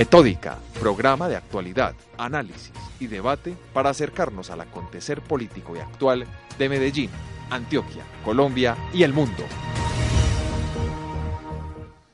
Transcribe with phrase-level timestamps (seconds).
[0.00, 6.26] Metódica, programa de actualidad, análisis y debate para acercarnos al acontecer político y actual
[6.58, 7.10] de Medellín,
[7.50, 9.44] Antioquia, Colombia y el mundo.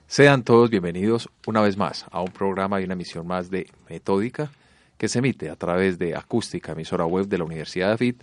[0.08, 4.50] Sean todos bienvenidos una vez más a un programa y una emisión más de Metódica
[4.98, 8.22] que se emite a través de Acústica, emisora web de la Universidad de AFIT,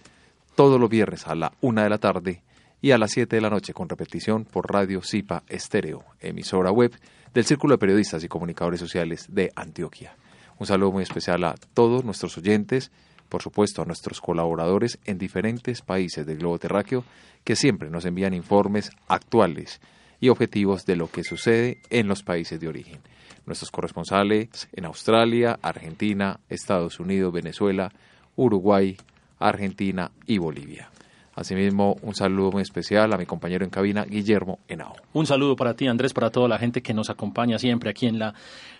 [0.55, 2.41] todos los viernes a la una de la tarde
[2.83, 6.91] y a las 7 de la noche con repetición por Radio Zipa Estéreo, emisora web
[7.33, 10.17] del Círculo de Periodistas y Comunicadores Sociales de Antioquia.
[10.59, 12.91] Un saludo muy especial a todos nuestros oyentes,
[13.29, 17.05] por supuesto a nuestros colaboradores en diferentes países del globo terráqueo
[17.45, 19.79] que siempre nos envían informes actuales
[20.19, 22.99] y objetivos de lo que sucede en los países de origen.
[23.45, 27.93] Nuestros corresponsales en Australia, Argentina, Estados Unidos, Venezuela,
[28.35, 28.97] Uruguay,
[29.39, 30.92] Argentina y Bolivia.
[31.35, 34.95] Asimismo, un saludo muy especial a mi compañero en cabina, Guillermo Henao.
[35.13, 38.19] Un saludo para ti, Andrés, para toda la gente que nos acompaña siempre aquí en
[38.19, 38.35] la,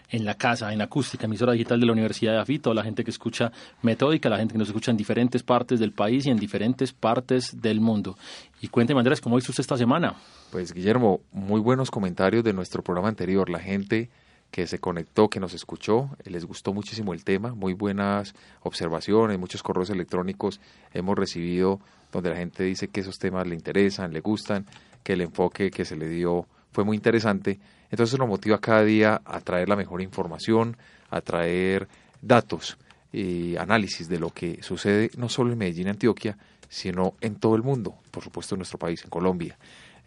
[0.09, 3.09] en la casa, en acústica, emisora digital de la Universidad de Afito, la gente que
[3.09, 6.93] escucha Metódica, la gente que nos escucha en diferentes partes del país y en diferentes
[6.93, 8.17] partes del mundo.
[8.61, 10.15] Y cuénteme, Andrés, ¿cómo hizo usted esta semana?
[10.51, 13.49] Pues, Guillermo, muy buenos comentarios de nuestro programa anterior.
[13.49, 14.11] La gente
[14.53, 19.63] que se conectó, que nos escuchó, les gustó muchísimo el tema, muy buenas observaciones, muchos
[19.63, 20.61] correos electrónicos
[20.93, 21.79] hemos recibido
[22.11, 24.67] donde la gente dice que esos temas le interesan, le gustan,
[25.01, 27.59] que el enfoque que se le dio fue muy interesante.
[27.89, 30.77] Entonces nos motiva cada día a traer la mejor información,
[31.09, 31.87] a traer
[32.21, 32.77] datos
[33.11, 36.37] y análisis de lo que sucede no solo en Medellín, Antioquia,
[36.69, 39.58] sino en todo el mundo, por supuesto en nuestro país, en Colombia.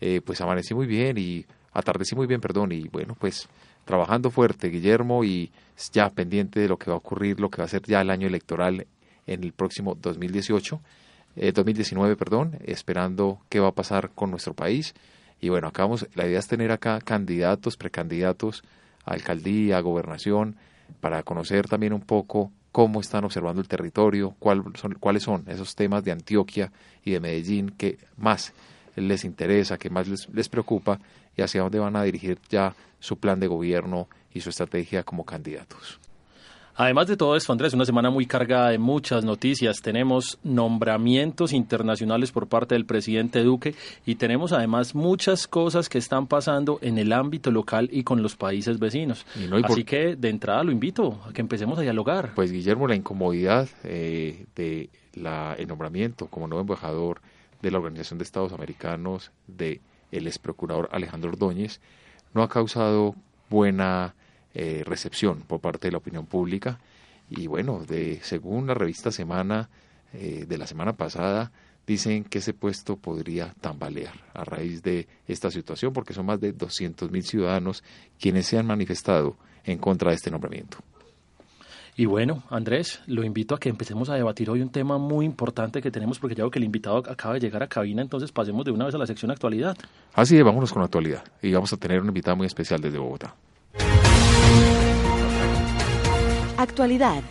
[0.00, 3.48] Eh, pues amanecí muy bien y atardecí muy bien, perdón, y bueno, pues
[3.86, 5.50] trabajando fuerte, Guillermo, y
[5.92, 8.10] ya pendiente de lo que va a ocurrir, lo que va a ser ya el
[8.10, 8.86] año electoral
[9.26, 10.80] en el próximo 2018.
[11.54, 14.94] 2019, eh, perdón, esperando qué va a pasar con nuestro país.
[15.40, 18.64] Y bueno, acá la idea es tener acá candidatos, precandidatos
[19.04, 20.56] a alcaldía, a gobernación,
[21.00, 24.34] para conocer también un poco cómo están observando el territorio,
[24.74, 26.72] son, cuáles son esos temas de Antioquia
[27.04, 28.52] y de Medellín que más
[28.96, 30.98] les interesa, que más les, les preocupa
[31.36, 35.24] y hacia dónde van a dirigir ya su plan de gobierno y su estrategia como
[35.24, 36.00] candidatos.
[36.78, 39.80] Además de todo esto, Andrés, una semana muy cargada de muchas noticias.
[39.80, 43.74] Tenemos nombramientos internacionales por parte del presidente Duque
[44.04, 48.36] y tenemos además muchas cosas que están pasando en el ámbito local y con los
[48.36, 49.24] países vecinos.
[49.64, 52.34] Así que de entrada lo invito a que empecemos a dialogar.
[52.34, 57.22] Pues Guillermo, la incomodidad eh, de la, el nombramiento como nuevo embajador
[57.62, 59.80] de la Organización de Estados Americanos de
[60.12, 61.80] el ex procurador Alejandro Ordóñez
[62.34, 63.14] no ha causado
[63.48, 64.14] buena
[64.54, 66.78] eh, recepción por parte de la opinión pública.
[67.28, 69.68] Y bueno, de, según la revista Semana
[70.12, 71.52] eh, de la semana pasada,
[71.86, 76.54] dicen que ese puesto podría tambalear a raíz de esta situación, porque son más de
[76.54, 77.84] 200.000 ciudadanos
[78.18, 80.78] quienes se han manifestado en contra de este nombramiento.
[81.98, 85.80] Y bueno, Andrés, lo invito a que empecemos a debatir hoy un tema muy importante
[85.80, 88.66] que tenemos, porque ya veo que el invitado acaba de llegar a cabina, entonces pasemos
[88.66, 89.78] de una vez a la sección actualidad.
[90.12, 91.24] Así es, vámonos con la actualidad.
[91.40, 93.34] Y vamos a tener un invitado muy especial desde Bogotá.
[96.58, 97.22] Actualidad.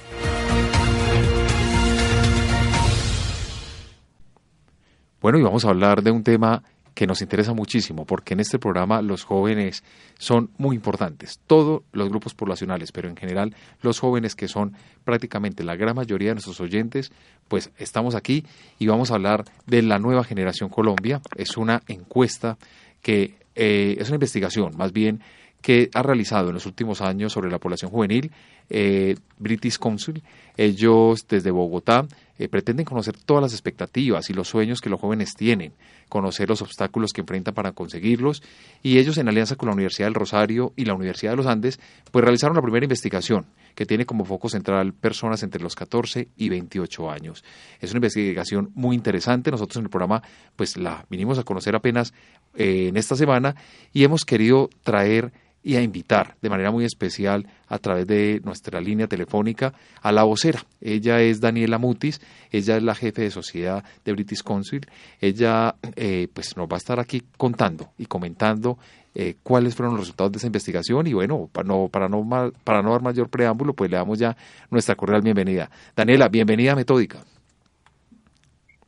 [5.22, 6.64] Bueno, y vamos a hablar de un tema
[6.96, 9.84] que nos interesa muchísimo, porque en este programa los jóvenes
[10.18, 14.74] son muy importantes, todos los grupos poblacionales, pero en general los jóvenes que son
[15.04, 17.12] prácticamente la gran mayoría de nuestros oyentes,
[17.50, 18.46] pues estamos aquí
[18.80, 21.22] y vamos a hablar de la nueva generación Colombia.
[21.36, 22.58] Es una encuesta
[23.02, 25.22] que eh, es una investigación, más bien
[25.62, 28.32] que ha realizado en los últimos años sobre la población juvenil
[28.70, 30.24] eh, British Council.
[30.58, 32.08] Ellos desde Bogotá
[32.38, 35.74] eh, pretenden conocer todas las expectativas y los sueños que los jóvenes tienen,
[36.10, 38.44] conocer los obstáculos que enfrentan para conseguirlos
[38.84, 41.80] y ellos en alianza con la Universidad del Rosario y la Universidad de los Andes
[42.12, 46.50] pues realizaron la primera investigación que tiene como foco central personas entre los 14 y
[46.50, 47.44] 28 años.
[47.80, 49.52] Es una investigación muy interesante.
[49.52, 50.22] Nosotros en el programa
[50.56, 52.14] pues la vinimos a conocer apenas
[52.56, 53.56] eh, en esta semana
[53.94, 55.32] y hemos querido traer
[55.66, 60.24] y a invitar de manera muy especial a través de nuestra línea telefónica a la
[60.24, 60.60] vocera.
[60.80, 62.22] Ella es Daniela Mutis,
[62.52, 64.86] ella es la jefe de sociedad de British Council.
[65.20, 68.78] Ella eh, pues nos va a estar aquí contando y comentando
[69.16, 72.84] eh, cuáles fueron los resultados de esa investigación y bueno, para no, para no, para
[72.84, 74.38] no dar mayor preámbulo, pues le damos ya
[74.70, 75.72] nuestra cordial bienvenida.
[75.96, 77.24] Daniela, bienvenida a Metódica.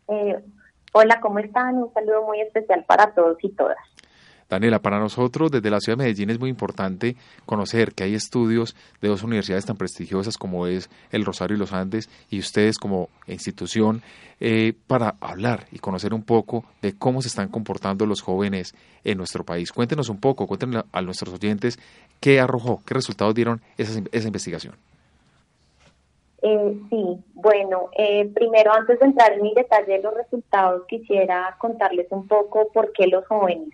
[0.09, 0.35] Eh,
[0.93, 1.77] hola, ¿cómo están?
[1.77, 3.77] Un saludo muy especial para todos y todas.
[4.49, 7.15] Daniela, para nosotros desde la ciudad de Medellín es muy importante
[7.45, 11.73] conocer que hay estudios de dos universidades tan prestigiosas como es el Rosario y los
[11.73, 14.01] Andes y ustedes como institución
[14.39, 18.73] eh, para hablar y conocer un poco de cómo se están comportando los jóvenes
[19.03, 19.71] en nuestro país.
[19.71, 21.77] Cuéntenos un poco, cuéntenos a nuestros oyentes
[22.21, 24.75] qué arrojó, qué resultados dieron esa, esa investigación.
[26.41, 31.55] Eh, sí, bueno, eh, primero antes de entrar en mi detalle de los resultados, quisiera
[31.59, 33.69] contarles un poco por qué los jóvenes.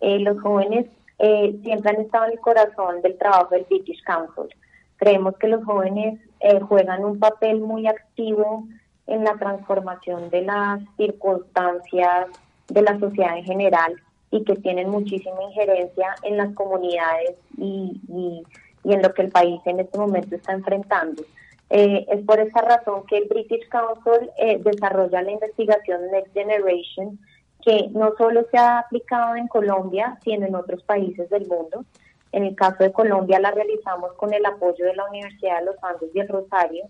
[0.00, 0.86] Eh, los jóvenes
[1.18, 4.48] eh, siempre han estado en el corazón del trabajo del British Council.
[4.96, 8.64] Creemos que los jóvenes eh, juegan un papel muy activo
[9.06, 12.28] en la transformación de las circunstancias
[12.68, 14.00] de la sociedad en general
[14.30, 18.42] y que tienen muchísima injerencia en las comunidades y, y,
[18.84, 21.22] en lo que el país en este momento está enfrentando.
[21.68, 24.30] es por esa razón que el British Council
[24.60, 27.18] desarrolla la investigación Next Generation,
[27.64, 31.84] que no solo se ha aplicado en Colombia, sino en otros países del mundo.
[32.32, 35.76] En el caso de Colombia la realizamos con el apoyo de la Universidad de los
[35.82, 36.84] Andes y el Rosario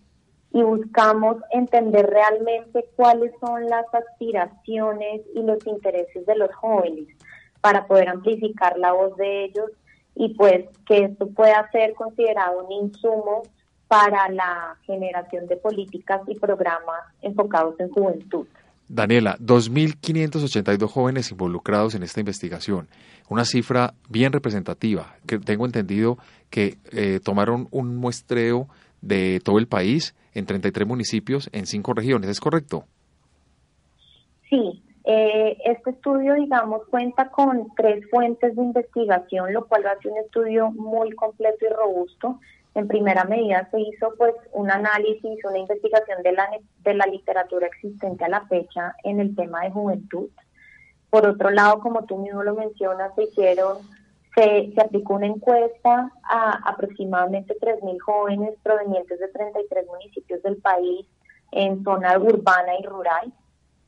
[0.53, 7.07] y buscamos entender realmente cuáles son las aspiraciones y los intereses de los jóvenes
[7.61, 9.71] para poder amplificar la voz de ellos
[10.15, 13.43] y pues que esto pueda ser considerado un insumo
[13.87, 18.47] para la generación de políticas y programas enfocados en juventud.
[18.93, 22.89] Daniela, 2.582 jóvenes involucrados en esta investigación,
[23.29, 26.19] una cifra bien representativa, que tengo entendido
[26.51, 28.67] que eh, tomaron un muestreo
[29.01, 32.85] de todo el país en 33 municipios en cinco regiones, ¿es correcto?
[34.49, 40.19] Sí, eh, este estudio, digamos, cuenta con tres fuentes de investigación, lo cual hace un
[40.19, 42.41] estudio muy completo y robusto
[42.81, 46.49] en primera medida se hizo pues un análisis, una investigación de la,
[46.79, 50.29] de la literatura existente a la fecha en el tema de juventud.
[51.11, 53.79] Por otro lado, como tú mismo lo mencionas, se hicieron,
[54.35, 61.07] se, se aplicó una encuesta a aproximadamente 3.000 jóvenes provenientes de 33 municipios del país
[61.53, 63.33] en zona urbana y rural.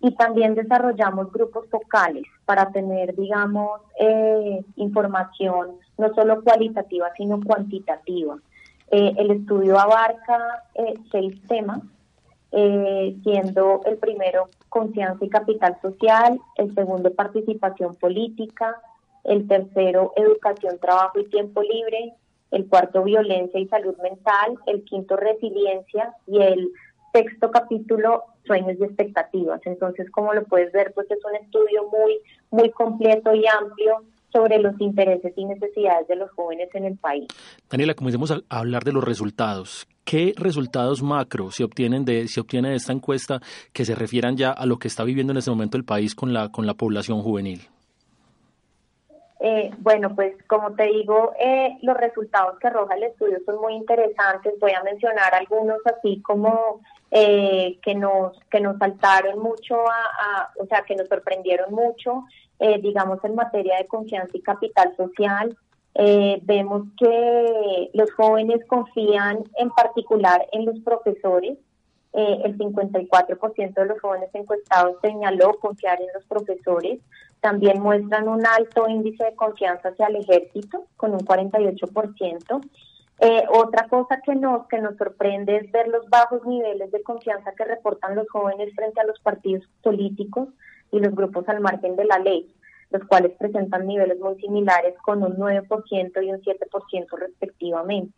[0.00, 8.36] Y también desarrollamos grupos focales para tener, digamos, eh, información no solo cualitativa, sino cuantitativa
[8.92, 11.80] eh, el estudio abarca eh, seis temas,
[12.52, 18.76] eh, siendo el primero confianza y capital social, el segundo participación política,
[19.24, 22.12] el tercero educación, trabajo y tiempo libre,
[22.50, 26.70] el cuarto violencia y salud mental, el quinto resiliencia y el
[27.14, 29.62] sexto capítulo sueños y expectativas.
[29.64, 34.02] Entonces, como lo puedes ver, pues es un estudio muy muy completo y amplio
[34.32, 37.26] sobre los intereses y necesidades de los jóvenes en el país.
[37.70, 39.86] Daniela, comencemos a hablar de los resultados.
[40.04, 43.40] ¿Qué resultados macro se obtienen de se obtiene de esta encuesta
[43.72, 46.32] que se refieran ya a lo que está viviendo en este momento el país con
[46.32, 47.60] la con la población juvenil?
[49.44, 53.74] Eh, bueno, pues como te digo, eh, los resultados que arroja el estudio son muy
[53.74, 54.54] interesantes.
[54.60, 56.80] Voy a mencionar algunos así como
[57.10, 62.24] eh, que nos que nos saltaron mucho, a, o sea, que nos sorprendieron mucho.
[62.64, 65.58] Eh, digamos, en materia de confianza y capital social.
[65.96, 71.58] Eh, vemos que los jóvenes confían en particular en los profesores.
[72.12, 77.00] Eh, el 54% de los jóvenes encuestados señaló confiar en los profesores.
[77.40, 82.60] También muestran un alto índice de confianza hacia el ejército, con un 48%.
[83.50, 87.64] otra cosa que nos, que nos sorprende es ver los bajos niveles de confianza que
[87.64, 90.48] reportan los jóvenes frente a los partidos políticos
[90.92, 92.54] y los grupos al margen de la ley,
[92.90, 98.14] los cuales presentan niveles muy similares con un 9% y un 7% respectivamente.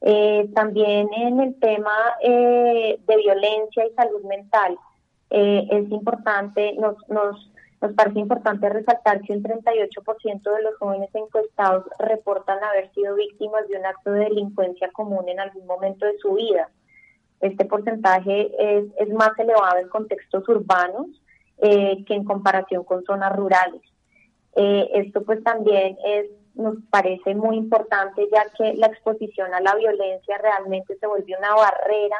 [0.00, 4.76] Eh, también en el tema eh, de violencia y salud mental,
[5.30, 11.10] eh, es importante, nos, nos, nos parece importante resaltar que un 38% de los jóvenes
[11.14, 16.18] encuestados reportan haber sido víctimas de un acto de delincuencia común en algún momento de
[16.18, 16.68] su vida.
[17.40, 21.06] Este porcentaje es, es más elevado en contextos urbanos
[21.58, 23.82] eh, que en comparación con zonas rurales.
[24.56, 29.74] Eh, esto pues también es, nos parece muy importante ya que la exposición a la
[29.76, 32.16] violencia realmente se vuelve una barrera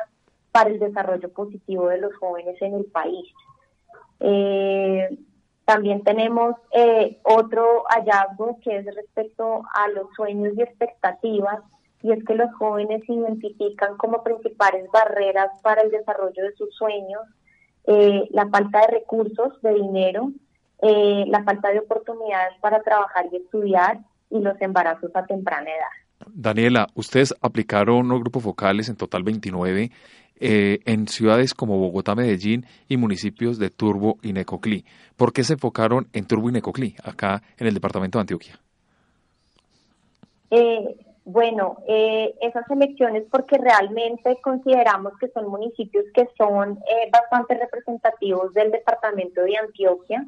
[0.52, 3.26] para el desarrollo positivo de los jóvenes en el país.
[4.20, 5.18] Eh,
[5.64, 6.56] también tenemos
[7.22, 11.60] otro hallazgo que es respecto a los sueños y expectativas,
[12.02, 17.22] y es que los jóvenes identifican como principales barreras para el desarrollo de sus sueños
[17.86, 20.32] eh, la falta de recursos, de dinero,
[20.80, 26.26] eh, la falta de oportunidades para trabajar y estudiar y los embarazos a temprana edad.
[26.32, 29.90] Daniela, ustedes aplicaron los grupos focales, en total 29,
[30.40, 34.84] eh, en ciudades como Bogotá, Medellín y municipios de Turbo y Necoclí.
[35.16, 38.58] ¿Por qué se enfocaron en Turbo y Necoclí, acá en el departamento de Antioquia?
[40.50, 47.54] Eh, bueno, eh, esas elecciones porque realmente consideramos que son municipios que son eh, bastante
[47.54, 50.26] representativos del departamento de Antioquia,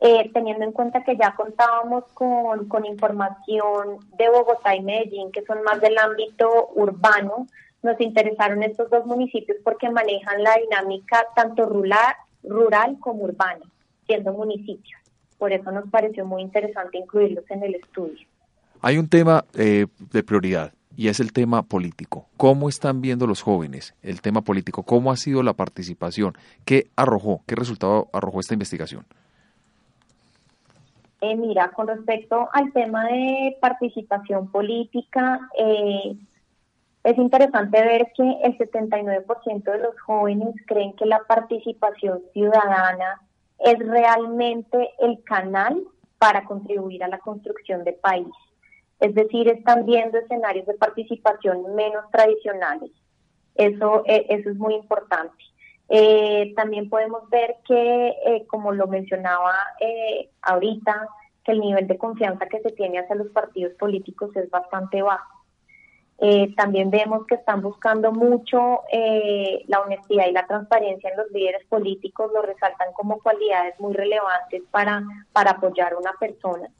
[0.00, 5.44] eh, teniendo en cuenta que ya contábamos con, con información de Bogotá y Medellín, que
[5.44, 7.46] son más del ámbito urbano,
[7.82, 13.64] nos interesaron estos dos municipios porque manejan la dinámica tanto rural, rural como urbana,
[14.06, 15.00] siendo municipios.
[15.38, 18.26] Por eso nos pareció muy interesante incluirlos en el estudio.
[18.86, 22.26] Hay un tema eh, de prioridad y es el tema político.
[22.36, 24.82] ¿Cómo están viendo los jóvenes el tema político?
[24.82, 26.34] ¿Cómo ha sido la participación?
[26.66, 27.40] ¿Qué arrojó?
[27.46, 29.06] ¿Qué resultado arrojó esta investigación?
[31.22, 36.18] Eh, mira, con respecto al tema de participación política, eh,
[37.04, 43.22] es interesante ver que el 79% de los jóvenes creen que la participación ciudadana
[43.60, 45.82] es realmente el canal
[46.18, 48.28] para contribuir a la construcción de país.
[49.00, 52.90] Es decir, están viendo escenarios de participación menos tradicionales.
[53.54, 55.44] Eso, eh, eso es muy importante.
[55.88, 59.54] Eh, también podemos ver que, eh, como lo mencionaba
[60.42, 61.08] ahorita,
[61.44, 65.44] que el nivel de confianza que se tiene hacia los partidos políticos es bastante bajo.
[66.56, 68.80] también vemos que están buscando mucho
[69.66, 74.62] la honestidad y la transparencia en los líderes políticos, lo resaltan como cualidades muy relevantes
[74.70, 76.70] para, para apoyar a una persona.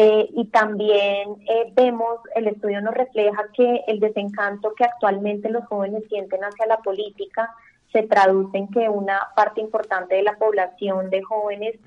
[0.00, 5.64] Eh, y también eh, vemos, el estudio nos refleja que el desencanto que actualmente los
[5.64, 7.52] jóvenes sienten hacia la política
[7.92, 11.80] se traduce en que una parte importante de la población de jóvenes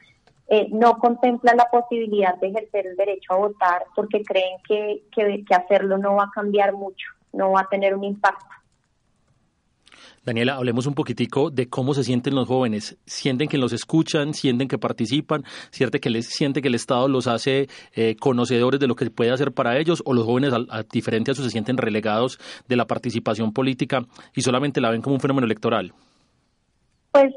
[0.50, 5.56] eh, no contempla la posibilidad de ejercer el derecho a votar porque creen que, que
[5.56, 8.61] hacerlo no va a cambiar mucho, no va a tener un impacto.
[10.24, 12.96] Daniela, hablemos un poquitico de cómo se sienten los jóvenes.
[13.06, 14.36] ¿Sienten que los escuchan?
[14.36, 15.44] ¿Sienten que participan?
[15.72, 19.52] ¿Sienten que, les, que el Estado los hace eh, conocedores de lo que puede hacer
[19.52, 20.04] para ellos?
[20.06, 24.42] ¿O los jóvenes, a, diferente a eso, se sienten relegados de la participación política y
[24.42, 25.92] solamente la ven como un fenómeno electoral?
[27.12, 27.34] Pues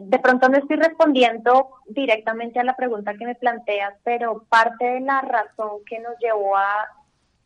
[0.00, 5.00] de pronto no estoy respondiendo directamente a la pregunta que me planteas, pero parte de
[5.00, 6.88] la razón que nos llevó a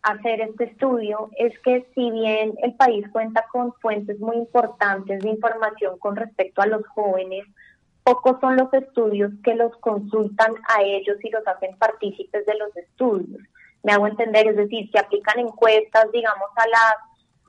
[0.05, 5.31] hacer este estudio es que si bien el país cuenta con fuentes muy importantes de
[5.31, 7.45] información con respecto a los jóvenes,
[8.05, 12.77] pocos son los estudios que los consultan a ellos y los hacen partícipes de los
[12.77, 13.41] estudios.
[13.83, 16.97] Me hago entender, es decir, se aplican encuestas, digamos, a las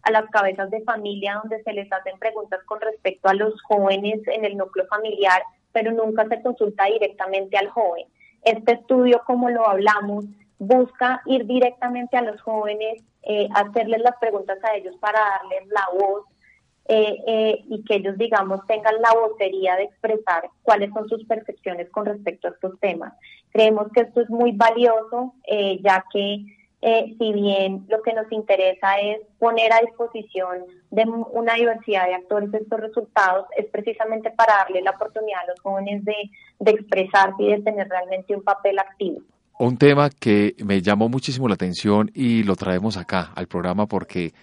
[0.04, 4.22] a las cabezas de familia donde se les hacen preguntas con respecto a los jóvenes
[4.28, 8.06] en el núcleo familiar, pero nunca se consulta directamente al joven.
[8.44, 10.26] Este estudio, como lo hablamos,
[10.60, 15.88] busca ir directamente a los jóvenes, eh, hacerles las preguntas a ellos para darles la
[15.98, 16.24] voz
[16.88, 21.90] eh, eh, y que ellos, digamos, tengan la vocería de expresar cuáles son sus percepciones
[21.90, 23.14] con respecto a estos temas.
[23.52, 25.34] Creemos que esto es muy valioso,
[25.82, 26.46] ya que
[27.18, 32.54] si bien lo que nos interesa es poner a disposición de una diversidad de actores
[32.54, 36.16] estos resultados, es precisamente para darle la oportunidad a los jóvenes de,
[36.60, 39.22] de expresarse y de tener realmente un papel activo.
[39.58, 44.34] Un tema que me llamó muchísimo la atención y lo traemos acá al programa porque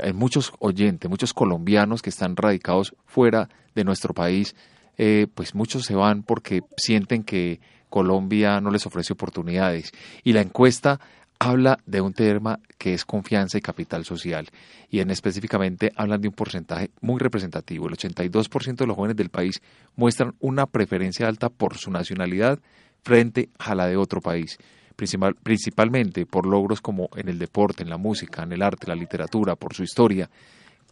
[0.00, 4.54] hay muchos oyentes, muchos colombianos que están radicados fuera de nuestro país,
[4.96, 7.58] eh, pues muchos se van porque sienten que
[7.88, 9.90] Colombia no les ofrece oportunidades.
[10.22, 11.00] Y la encuesta
[11.40, 14.46] habla de un tema que es confianza y capital social.
[14.88, 17.88] Y en específicamente hablan de un porcentaje muy representativo.
[17.88, 19.62] El 82% de los jóvenes del país
[19.96, 22.60] muestran una preferencia alta por su nacionalidad
[23.02, 24.58] frente a la de otro país,
[24.96, 28.94] principal, principalmente por logros como en el deporte, en la música, en el arte, la
[28.94, 30.28] literatura, por su historia.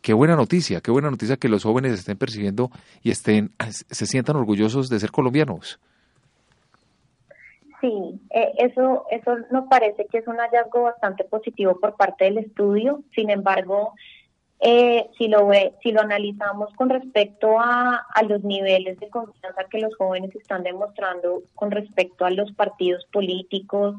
[0.01, 2.71] Qué buena noticia, qué buena noticia que los jóvenes estén percibiendo
[3.03, 5.81] y estén, se sientan orgullosos de ser colombianos.
[7.81, 12.39] Sí, eh, eso, eso nos parece que es un hallazgo bastante positivo por parte del
[12.39, 13.03] estudio.
[13.15, 13.95] Sin embargo,
[14.61, 19.65] eh, si lo ve, si lo analizamos con respecto a, a, los niveles de confianza
[19.71, 23.97] que los jóvenes están demostrando con respecto a los partidos políticos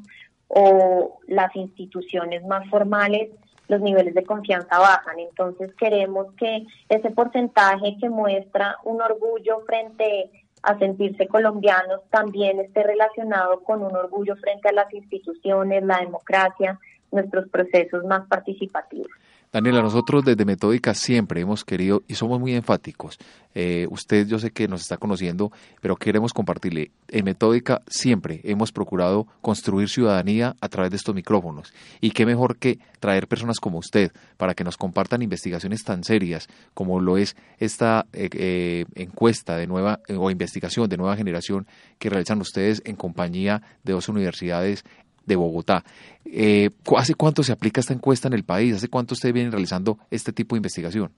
[0.50, 3.30] o las instituciones más formales,
[3.70, 5.20] los niveles de confianza bajan.
[5.20, 10.30] Entonces queremos que ese porcentaje que muestra un orgullo frente
[10.64, 16.78] a sentirse colombianos también esté relacionado con un orgullo frente a las instituciones, la democracia,
[17.12, 19.08] nuestros procesos más participativos.
[19.52, 23.18] Daniela, nosotros desde Metódica siempre hemos querido y somos muy enfáticos.
[23.56, 25.52] Eh, usted yo sé que nos está conociendo,
[25.82, 26.92] pero queremos compartirle.
[27.08, 31.74] En Metódica siempre hemos procurado construir ciudadanía a través de estos micrófonos.
[32.00, 36.48] Y qué mejor que traer personas como usted para que nos compartan investigaciones tan serias
[36.76, 41.66] como lo es esta eh, eh, encuesta de nueva o investigación de nueva generación
[41.98, 44.86] que realizan ustedes en compañía de dos universidades
[45.26, 45.84] de Bogotá.
[46.26, 48.76] Eh, ¿Hace cuánto se aplica esta encuesta en el país?
[48.76, 51.12] ¿Hace cuánto ustedes vienen realizando este tipo de investigación?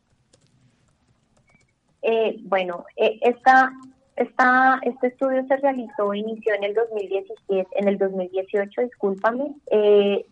[2.02, 3.72] Eh, bueno, eh, esta,
[4.16, 9.54] esta, este estudio se realizó, inició en el 2017, en el 2018, discúlpame.
[9.70, 10.26] Eh,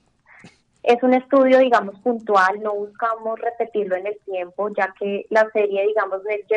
[0.81, 5.85] es un estudio, digamos, puntual, no buscamos repetirlo en el tiempo, ya que la serie,
[5.87, 6.49] digamos, Next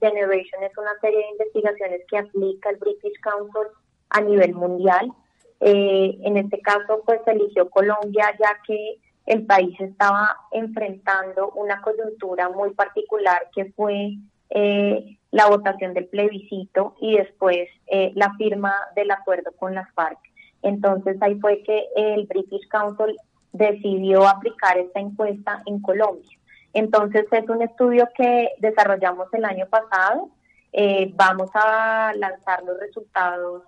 [0.00, 3.68] Generation es una serie de investigaciones que aplica el British Council
[4.08, 5.12] a nivel mundial.
[5.60, 11.82] Eh, en este caso, pues se eligió Colombia, ya que el país estaba enfrentando una
[11.82, 14.16] coyuntura muy particular que fue
[14.50, 20.18] eh, la votación del plebiscito y después eh, la firma del acuerdo con las FARC.
[20.62, 23.16] Entonces ahí fue que el British Council
[23.52, 26.38] decidió aplicar esta encuesta en Colombia.
[26.72, 30.30] Entonces es un estudio que desarrollamos el año pasado.
[30.72, 33.62] Eh, vamos a lanzar los resultados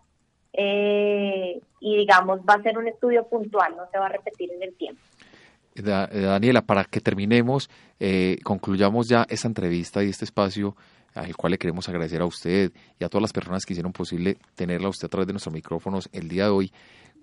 [0.52, 4.62] eh, y digamos va a ser un estudio puntual, no se va a repetir en
[4.62, 5.00] el tiempo.
[5.75, 10.76] Eh, Daniela, para que terminemos, eh, concluyamos ya esta entrevista y este espacio
[11.14, 14.38] al cual le queremos agradecer a usted y a todas las personas que hicieron posible
[14.55, 16.73] tenerla usted a través de nuestros micrófonos el día de hoy.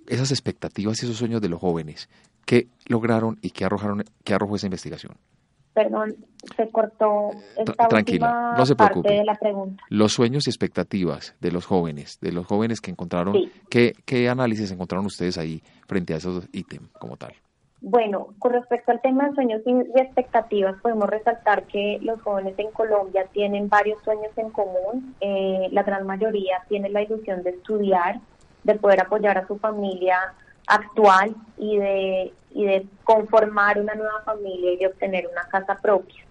[0.07, 2.09] Esas expectativas y esos sueños de los jóvenes,
[2.45, 5.17] ¿qué lograron y qué arrojaron, qué arrojó esa investigación?
[5.75, 6.15] Perdón,
[6.55, 9.09] se cortó esta Tranquila, no se preocupe.
[9.09, 9.83] parte de la pregunta.
[9.89, 13.51] Los sueños y expectativas de los jóvenes, de los jóvenes que encontraron, Sí.
[13.69, 17.33] ¿qué, ¿qué análisis encontraron ustedes ahí frente a esos ítems como tal?
[17.81, 22.71] Bueno, con respecto al tema de sueños y expectativas, podemos resaltar que los jóvenes en
[22.71, 25.13] Colombia tienen varios sueños en común.
[25.19, 28.21] Eh, la gran mayoría tiene la ilusión de estudiar,
[28.63, 30.17] de poder apoyar a su familia
[30.67, 36.23] actual y de, y de conformar una nueva familia y de obtener una casa propia.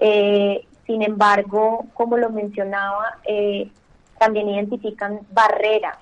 [0.00, 3.70] Eh, sin embargo, como lo mencionaba, eh,
[4.18, 5.98] también identifican barreras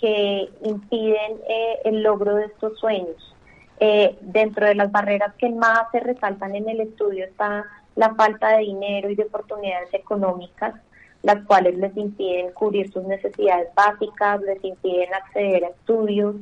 [0.00, 3.34] que impiden eh, el logro de estos sueños.
[3.80, 7.64] Eh, dentro de las barreras que más se resaltan en el estudio está
[7.96, 10.74] la falta de dinero y de oportunidades económicas,
[11.22, 16.36] las cuales les impiden cubrir sus necesidades básicas, les impiden acceder a estudios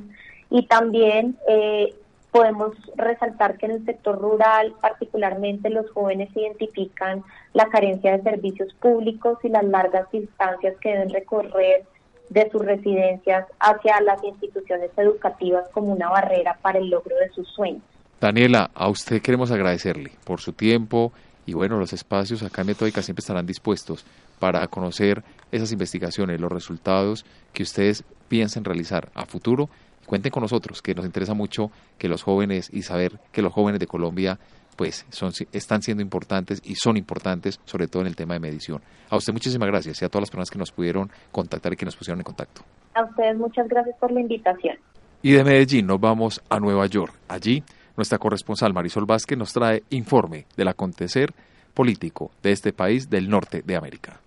[0.53, 1.95] y también eh,
[2.31, 8.73] podemos resaltar que en el sector rural, particularmente los jóvenes identifican la carencia de servicios
[8.75, 11.85] públicos y las largas distancias que deben recorrer
[12.29, 17.49] de sus residencias hacia las instituciones educativas como una barrera para el logro de sus
[17.49, 17.83] sueños.
[18.21, 21.13] Daniela, a usted queremos agradecerle por su tiempo
[21.47, 24.05] y bueno, los espacios acá en Metódica siempre estarán dispuestos
[24.39, 29.71] para conocer esas investigaciones, los resultados que ustedes piensen realizar a futuro.
[30.07, 33.81] Cuenten con nosotros, que nos interesa mucho que los jóvenes y saber que los jóvenes
[33.81, 34.39] de Colombia
[34.77, 38.81] pues son, están siendo importantes y son importantes, sobre todo en el tema de medición.
[39.11, 41.85] A usted muchísimas gracias y a todas las personas que nos pudieron contactar y que
[41.85, 42.63] nos pusieron en contacto.
[42.95, 44.77] A ustedes muchas gracias por la invitación.
[45.23, 47.15] Y de Medellín nos vamos a Nueva York.
[47.29, 47.63] Allí
[47.97, 51.33] nuestra corresponsal Marisol Vázquez nos trae informe del acontecer
[51.75, 54.21] político de este país del norte de América.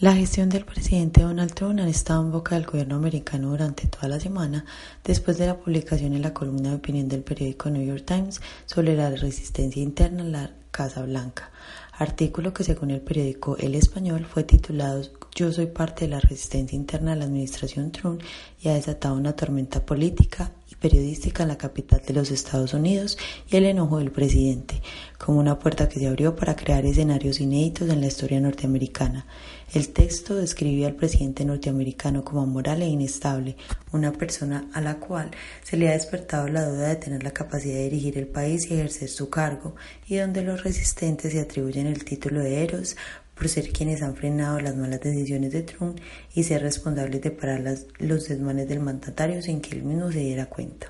[0.00, 4.08] La gestión del presidente Donald Trump ha estado en boca del gobierno americano durante toda
[4.08, 4.64] la semana
[5.04, 8.96] después de la publicación en la columna de opinión del periódico New York Times sobre
[8.96, 11.50] la resistencia interna a la Casa Blanca,
[11.98, 15.02] artículo que según el periódico El Español fue titulado
[15.34, 18.22] Yo soy parte de la resistencia interna a la administración Trump
[18.58, 23.18] y ha desatado una tormenta política y periodística en la capital de los Estados Unidos
[23.50, 24.80] y el enojo del presidente,
[25.18, 29.26] como una puerta que se abrió para crear escenarios inéditos en la historia norteamericana.
[29.72, 33.56] El texto describía al presidente norteamericano como amoral e inestable,
[33.92, 35.30] una persona a la cual
[35.62, 38.74] se le ha despertado la duda de tener la capacidad de dirigir el país y
[38.74, 39.76] ejercer su cargo,
[40.08, 42.96] y donde los resistentes se atribuyen el título de héroes
[43.36, 46.00] por ser quienes han frenado las malas decisiones de Trump
[46.34, 47.62] y ser responsables de parar
[48.00, 50.88] los desmanes del mandatario sin que él mismo se diera cuenta.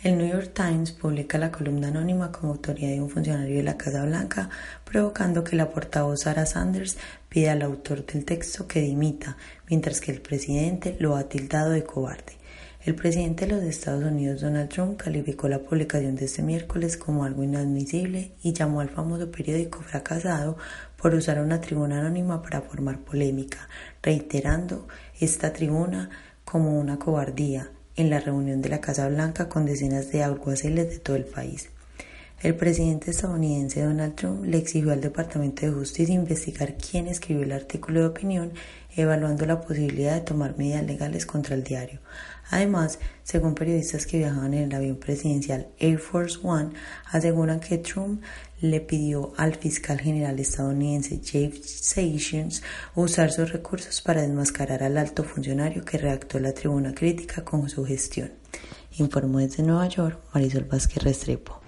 [0.00, 3.76] El New York Times publica la columna anónima como autoridad de un funcionario de la
[3.76, 4.48] Casa Blanca,
[4.84, 6.96] provocando que la portavoz Sarah Sanders
[7.28, 9.36] pida al autor del texto que dimita,
[9.68, 12.38] mientras que el presidente lo ha tildado de cobarde.
[12.84, 17.24] El presidente de los Estados Unidos, Donald Trump, calificó la publicación de este miércoles como
[17.24, 20.56] algo inadmisible y llamó al famoso periódico fracasado
[20.96, 23.68] por usar una tribuna anónima para formar polémica,
[24.02, 24.88] reiterando
[25.20, 26.08] esta tribuna
[26.44, 30.98] como una cobardía en la reunión de la Casa Blanca con decenas de alguaciles de
[30.98, 31.68] todo el país.
[32.40, 37.50] El presidente estadounidense Donald Trump le exigió al Departamento de Justicia investigar quién escribió el
[37.50, 38.52] artículo de opinión,
[38.94, 41.98] evaluando la posibilidad de tomar medidas legales contra el diario.
[42.50, 46.74] Además, según periodistas que viajaban en el avión presidencial Air Force One,
[47.10, 48.22] aseguran que Trump
[48.60, 52.62] le pidió al fiscal general estadounidense Jeff Sessions
[52.94, 57.84] usar sus recursos para desmascarar al alto funcionario que redactó la tribuna crítica con su
[57.84, 58.30] gestión.
[58.98, 61.67] Informó desde Nueva York Marisol Vázquez Restrepo.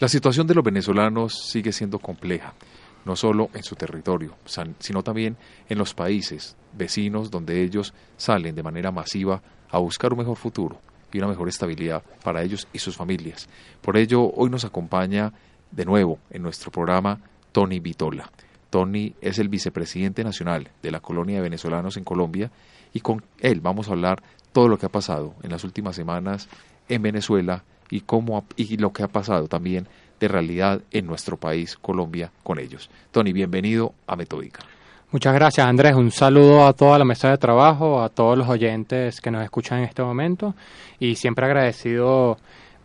[0.00, 2.54] La situación de los venezolanos sigue siendo compleja,
[3.04, 4.34] no solo en su territorio,
[4.78, 5.36] sino también
[5.68, 10.80] en los países vecinos donde ellos salen de manera masiva a buscar un mejor futuro
[11.12, 13.46] y una mejor estabilidad para ellos y sus familias.
[13.82, 15.34] Por ello, hoy nos acompaña
[15.70, 17.20] de nuevo en nuestro programa
[17.52, 18.32] Tony Vitola.
[18.70, 22.50] Tony es el vicepresidente nacional de la colonia de venezolanos en Colombia
[22.94, 26.48] y con él vamos a hablar todo lo que ha pasado en las últimas semanas
[26.88, 29.86] en Venezuela y, cómo, y lo que ha pasado también
[30.18, 32.90] de realidad en nuestro país, Colombia, con ellos.
[33.10, 34.60] Tony, bienvenido a Metódica.
[35.12, 35.94] Muchas gracias, Andrés.
[35.94, 39.78] Un saludo a toda la mesa de trabajo, a todos los oyentes que nos escuchan
[39.78, 40.54] en este momento
[41.00, 42.38] y siempre agradecido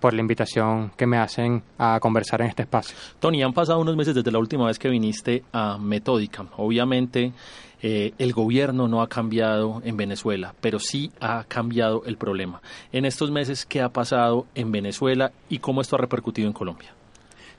[0.06, 2.96] por la invitación que me hacen a conversar en este espacio.
[3.20, 6.46] Tony, han pasado unos meses desde la última vez que viniste a Metódica.
[6.58, 7.34] Obviamente,
[7.82, 12.62] eh, el gobierno no ha cambiado en Venezuela, pero sí ha cambiado el problema.
[12.92, 16.95] En estos meses, ¿qué ha pasado en Venezuela y cómo esto ha repercutido en Colombia?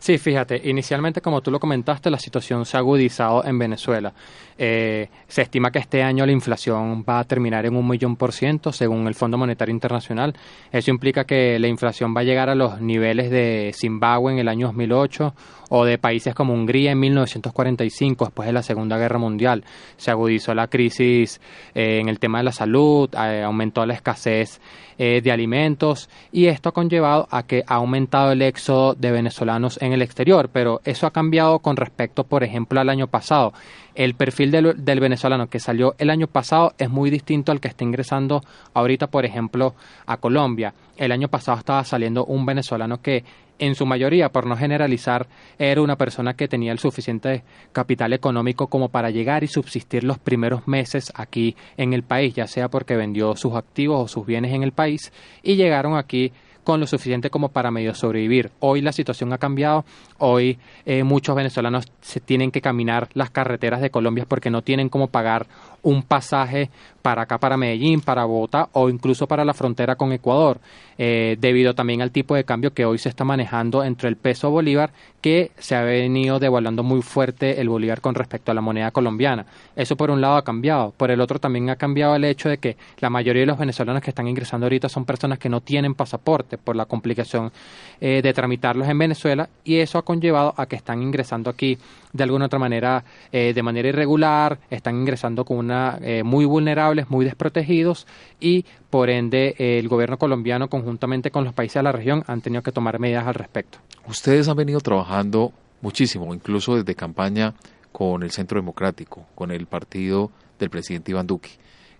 [0.06, 4.14] Sí, fíjate, inicialmente como tú lo comentaste, la situación se ha agudizado en Venezuela.
[4.56, 8.30] Eh, se estima que este año la inflación va a terminar en un millón por
[8.32, 10.32] ciento, según el Fondo Monetario Internacional.
[10.70, 14.46] Eso implica que la inflación va a llegar a los niveles de Zimbabue en el
[14.46, 15.34] año 2008
[15.70, 19.64] o de países como Hungría en 1945, después de la Segunda Guerra Mundial.
[19.96, 21.40] Se agudizó la crisis
[21.74, 24.60] eh, en el tema de la salud, aumentó la escasez
[24.98, 29.78] eh, de alimentos y esto ha conllevado a que ha aumentado el éxodo de venezolanos
[29.82, 33.52] en el exterior, pero eso ha cambiado con respecto, por ejemplo, al año pasado.
[33.94, 37.68] El perfil del, del venezolano que salió el año pasado es muy distinto al que
[37.68, 38.40] está ingresando
[38.72, 39.74] ahorita, por ejemplo,
[40.06, 40.72] a Colombia.
[40.96, 43.24] El año pasado estaba saliendo un venezolano que
[43.58, 45.26] en su mayoría, por no generalizar,
[45.58, 50.18] era una persona que tenía el suficiente capital económico como para llegar y subsistir los
[50.18, 54.52] primeros meses aquí en el país, ya sea porque vendió sus activos o sus bienes
[54.52, 56.32] en el país y llegaron aquí
[56.66, 58.50] con lo suficiente como para medio sobrevivir.
[58.58, 59.84] Hoy la situación ha cambiado,
[60.18, 64.88] hoy eh, muchos venezolanos se tienen que caminar las carreteras de Colombia porque no tienen
[64.88, 65.46] cómo pagar
[65.84, 66.68] un pasaje
[67.02, 70.58] para acá, para Medellín, para Bogotá o incluso para la frontera con Ecuador,
[70.98, 74.50] eh, debido también al tipo de cambio que hoy se está manejando entre el peso
[74.50, 78.90] bolívar, que se ha venido devaluando muy fuerte el bolívar con respecto a la moneda
[78.90, 79.46] colombiana.
[79.76, 82.58] Eso por un lado ha cambiado, por el otro también ha cambiado el hecho de
[82.58, 85.94] que la mayoría de los venezolanos que están ingresando ahorita son personas que no tienen
[85.94, 87.52] pasaporte por la complicación
[88.00, 91.78] eh, de tramitarlos en Venezuela y eso ha conllevado a que están ingresando aquí
[92.12, 97.10] de alguna otra manera eh, de manera irregular, están ingresando con una eh, muy vulnerables,
[97.10, 98.06] muy desprotegidos
[98.40, 102.62] y por ende el gobierno colombiano conjuntamente con los países de la región han tenido
[102.62, 103.78] que tomar medidas al respecto.
[104.06, 107.54] Ustedes han venido trabajando muchísimo, incluso desde campaña
[107.92, 111.50] con el Centro Democrático, con el partido del presidente Iván Duque.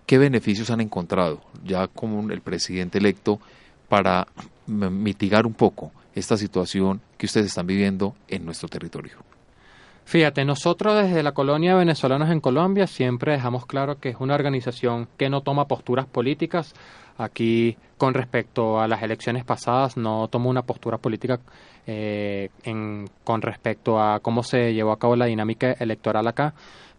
[0.05, 3.39] ¿Qué beneficios han encontrado ya como el presidente electo
[3.87, 4.27] para
[4.67, 9.17] mitigar un poco esta situación que ustedes están viviendo en nuestro territorio?
[10.05, 14.35] Fíjate, nosotros desde la colonia de venezolanos en Colombia siempre dejamos claro que es una
[14.35, 16.73] organización que no toma posturas políticas.
[17.17, 21.39] Aquí, con respecto a las elecciones pasadas, no tomó una postura política
[21.85, 26.53] eh, en, con respecto a cómo se llevó a cabo la dinámica electoral acá.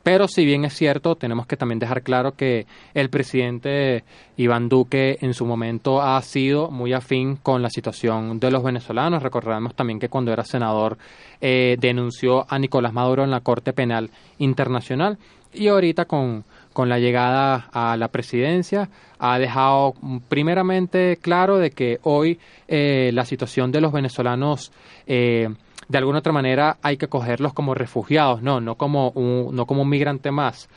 [0.08, 4.04] Pero si bien es cierto, tenemos que también dejar claro que el presidente
[4.38, 9.22] Iván Duque en su momento ha sido muy afín con la situación de los venezolanos.
[9.22, 10.96] Recordemos también que cuando era senador
[11.42, 15.18] eh, denunció a Nicolás Maduro en la Corte Penal Internacional
[15.52, 16.42] y ahorita con,
[16.72, 19.92] con la llegada a la presidencia ha dejado
[20.30, 24.72] primeramente claro de que hoy eh, la situación de los venezolanos
[25.06, 25.50] eh,
[25.86, 29.82] de alguna otra manera hay que cogerlos como refugiados, no, no como un, no como
[29.82, 30.68] un migrante más,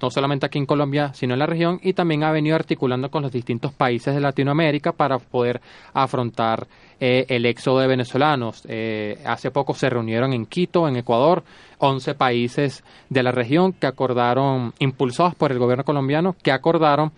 [0.00, 3.22] no solamente aquí en Colombia, sino en la región, y también ha venido articulando con
[3.22, 5.60] los distintos países de Latinoamérica para poder
[5.92, 6.68] afrontar
[7.00, 8.64] eh, el éxodo de venezolanos.
[8.68, 11.44] Eh, hace poco se reunieron en Quito, en Ecuador,
[11.78, 17.12] 11 países de la región que acordaron, impulsados por el gobierno colombiano, que acordaron,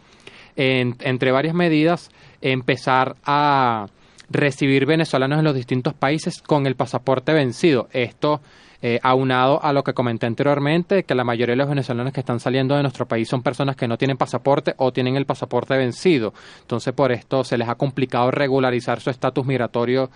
[0.56, 2.10] entre varias medidas,
[2.42, 3.86] empezar a
[4.30, 7.88] recibir venezolanos en los distintos países con el pasaporte vencido.
[7.92, 8.40] Esto
[8.80, 12.40] eh, aunado a lo que comenté anteriormente, que la mayoría de los venezolanos que están
[12.40, 16.32] saliendo de nuestro país son personas que no tienen pasaporte o tienen el pasaporte vencido.
[16.62, 20.10] Entonces, por esto se les ha complicado regularizar su estatus migratorio.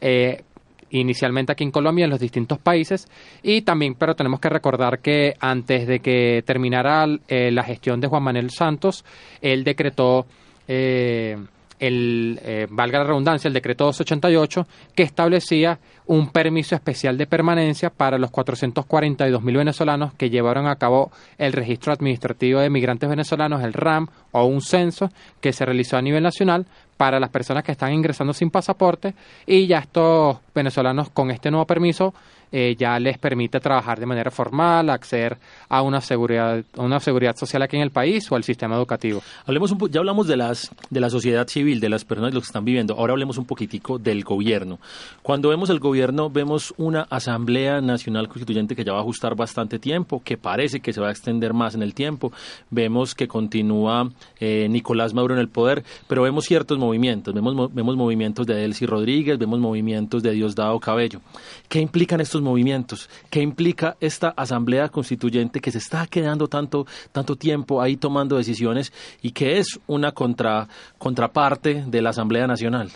[0.00, 0.42] Eh,
[0.90, 3.06] inicialmente aquí en Colombia, en los distintos países,
[3.42, 8.08] y también, pero tenemos que recordar que antes de que terminara eh, la gestión de
[8.08, 9.04] Juan Manuel Santos,
[9.42, 10.26] él decretó
[10.66, 11.36] eh,
[11.78, 17.90] el, eh, valga la redundancia, el decreto 288, que establecía un permiso especial de permanencia
[17.90, 23.62] para los 442 mil venezolanos que llevaron a cabo el registro administrativo de migrantes venezolanos,
[23.62, 25.10] el RAM, o un censo
[25.40, 29.14] que se realizó a nivel nacional para las personas que están ingresando sin pasaporte
[29.46, 32.12] y ya estos venezolanos con este nuevo permiso
[32.52, 37.62] eh, ya les permite trabajar de manera formal, acceder a una seguridad, una seguridad social
[37.62, 39.22] aquí en el país o al sistema educativo.
[39.46, 42.48] Hablemos un ya hablamos de las de la sociedad civil, de las personas los que
[42.48, 42.94] están viviendo.
[42.94, 44.78] Ahora hablemos un poquitico del gobierno.
[45.22, 49.78] Cuando vemos el gobierno vemos una Asamblea Nacional Constituyente que ya va a ajustar bastante
[49.78, 52.32] tiempo, que parece que se va a extender más en el tiempo.
[52.70, 57.34] Vemos que continúa eh, Nicolás Maduro en el poder, pero vemos ciertos movimientos.
[57.34, 61.20] Vemos vemos movimientos de Delcy Rodríguez, vemos movimientos de Diosdado Cabello.
[61.68, 63.08] ¿Qué implican estos movimientos?
[63.30, 68.92] ¿Qué implica esta asamblea constituyente que se está quedando tanto, tanto tiempo ahí tomando decisiones
[69.22, 72.90] y que es una contra, contraparte de la Asamblea Nacional?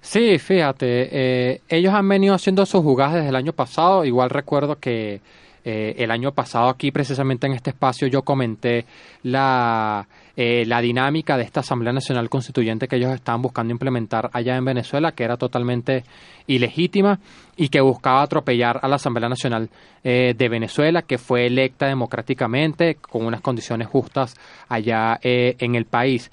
[0.00, 1.08] Sí, fíjate,
[1.52, 4.04] eh, ellos han venido haciendo sus jugadas desde el año pasado.
[4.04, 5.20] Igual recuerdo que
[5.64, 8.86] eh, el año pasado aquí, precisamente en este espacio, yo comenté
[9.22, 10.08] la,
[10.42, 14.64] eh, la dinámica de esta Asamblea Nacional Constituyente que ellos estaban buscando implementar allá en
[14.64, 16.02] Venezuela, que era totalmente
[16.46, 17.20] ilegítima
[17.58, 19.68] y que buscaba atropellar a la Asamblea Nacional
[20.02, 24.34] eh, de Venezuela, que fue electa democráticamente con unas condiciones justas
[24.66, 26.30] allá en el país.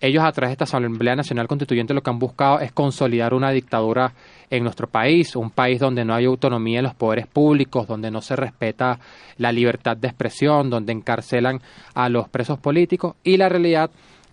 [0.00, 3.52] Ellos a través de esta Asamblea Nacional Constituyente lo que han buscado es consolidar una
[3.52, 4.14] dictadura
[4.50, 8.20] en nuestro país, un país donde no hay autonomía en los poderes públicos, donde no
[8.20, 8.98] se respeta
[9.36, 11.60] la libertad de expresión, donde encarcelan
[11.94, 13.90] a los presos políticos y la realidad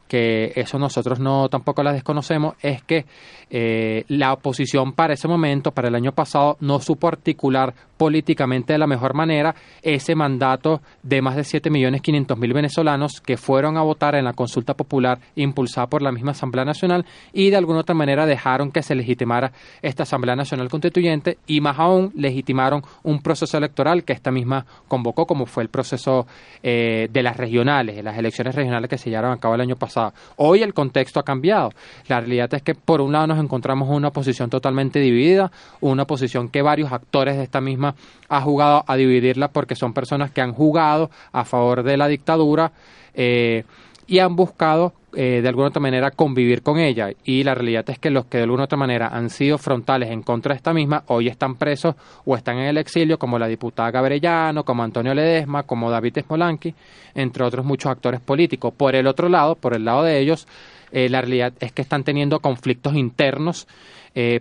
[0.08, 3.06] que eso nosotros no tampoco la desconocemos, es que
[3.50, 8.80] eh, la oposición para ese momento, para el año pasado, no supo articular políticamente de
[8.80, 14.26] la mejor manera ese mandato de más de 7.500.000 venezolanos que fueron a votar en
[14.26, 18.72] la consulta popular impulsada por la misma Asamblea Nacional y de alguna otra manera dejaron
[18.72, 24.14] que se legitimara esta Asamblea Nacional Constituyente y más aún legitimaron un proceso electoral que
[24.14, 26.28] esta misma convocó como fue el proceso
[26.64, 29.76] eh, de las regionales, de las elecciones regionales que se llevaron a cabo el año
[29.76, 29.95] pasado.
[30.38, 31.72] Hoy el contexto ha cambiado.
[32.08, 36.50] La realidad es que por un lado nos encontramos una posición totalmente dividida, una posición
[36.50, 37.96] que varios actores de esta misma
[38.30, 42.72] ha jugado a dividirla porque son personas que han jugado a favor de la dictadura
[43.14, 43.64] eh,
[44.08, 47.10] y han buscado eh, de alguna otra manera convivir con ella.
[47.24, 50.22] Y la realidad es que los que de alguna otra manera han sido frontales en
[50.22, 53.92] contra de esta misma, hoy están presos o están en el exilio, como la diputada
[53.92, 56.76] Gabrellano, como Antonio Ledesma, como David Smolanqui,
[57.14, 58.74] entre otros muchos actores políticos.
[58.76, 60.48] Por el otro lado, por el lado de ellos,
[60.92, 63.68] eh, la realidad es que están teniendo conflictos internos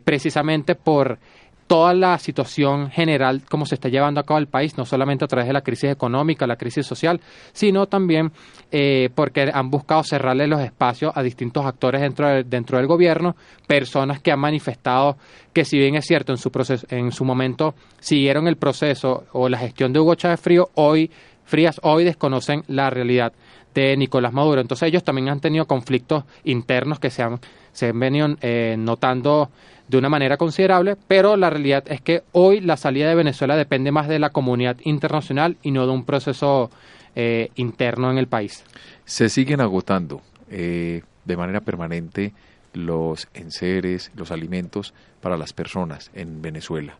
[0.05, 1.19] precisamente por
[1.67, 5.29] toda la situación general como se está llevando a cabo el país, no solamente a
[5.29, 7.21] través de la crisis económica, la crisis social,
[7.53, 8.33] sino también
[8.71, 14.21] eh, porque han buscado cerrarle los espacios a distintos actores dentro, dentro del gobierno, personas
[14.21, 15.17] que han manifestado
[15.53, 19.49] que si bien es cierto en su proceso, en su momento siguieron el proceso o
[19.49, 21.11] la gestión de Hugo Chávez Frío, hoy
[21.45, 23.33] Frías hoy desconocen la realidad
[23.75, 24.61] de Nicolás Maduro.
[24.61, 27.39] Entonces ellos también han tenido conflictos internos que se han,
[27.75, 29.51] se han venido eh, notando
[29.89, 33.93] de una manera considerable, pero la realidad es que hoy la salida de Venezuela depende
[33.93, 36.71] más de la comunidad internacional y no de un proceso
[37.15, 38.65] eh, interno en el país.
[39.05, 42.33] Se siguen agotando eh, de manera permanente
[42.73, 46.97] los enseres, los alimentos para las personas en Venezuela.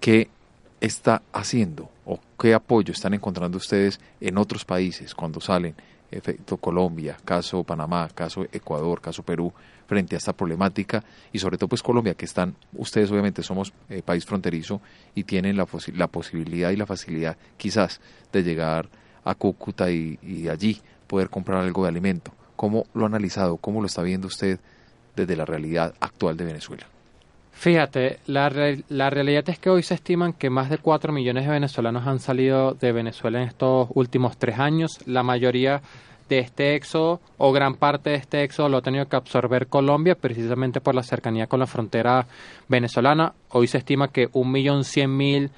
[0.00, 0.28] ¿Qué
[0.80, 5.74] está haciendo o qué apoyo están encontrando ustedes en otros países cuando salen?
[6.10, 9.52] Efecto Colombia, caso Panamá, caso Ecuador, caso Perú,
[9.86, 14.02] frente a esta problemática y sobre todo pues Colombia, que están, ustedes obviamente somos eh,
[14.02, 14.80] país fronterizo
[15.14, 18.00] y tienen la, posibilidad y la facilidad quizás
[18.32, 18.88] de llegar
[19.24, 22.32] a Cúcuta y, y allí poder comprar algo de alimento.
[22.56, 23.56] ¿Cómo lo ha analizado?
[23.58, 24.58] ¿Cómo lo está viendo usted
[25.14, 26.86] desde la realidad actual de Venezuela?
[27.52, 28.50] Fíjate, la,
[28.90, 32.18] la realidad es que hoy se estiman que más de 4 millones de venezolanos han
[32.18, 34.98] salido de Venezuela en estos últimos tres años.
[35.06, 35.80] La mayoría
[36.28, 40.14] de este éxodo o gran parte de este éxodo lo ha tenido que absorber Colombia
[40.14, 42.26] precisamente por la cercanía con la frontera
[42.68, 43.34] venezolana.
[43.50, 45.50] Hoy se estima que un millón cien mil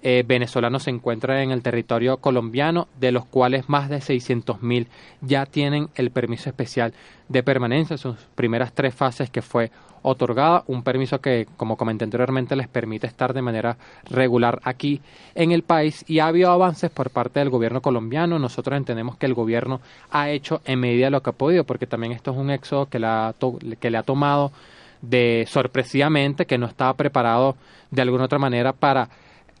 [0.00, 4.86] eh, venezolanos se encuentran en el territorio colombiano, de los cuales más de 600.000
[5.22, 6.94] ya tienen el permiso especial
[7.28, 12.56] de permanencia, sus primeras tres fases que fue otorgada, un permiso que, como comenté anteriormente,
[12.56, 15.00] les permite estar de manera regular aquí
[15.34, 18.38] en el país y ha habido avances por parte del gobierno colombiano.
[18.38, 19.80] Nosotros entendemos que el gobierno
[20.10, 22.98] ha hecho en medida lo que ha podido, porque también esto es un éxodo que,
[23.80, 24.52] que le ha tomado
[25.02, 27.56] de sorpresivamente, que no estaba preparado
[27.90, 29.08] de alguna otra manera para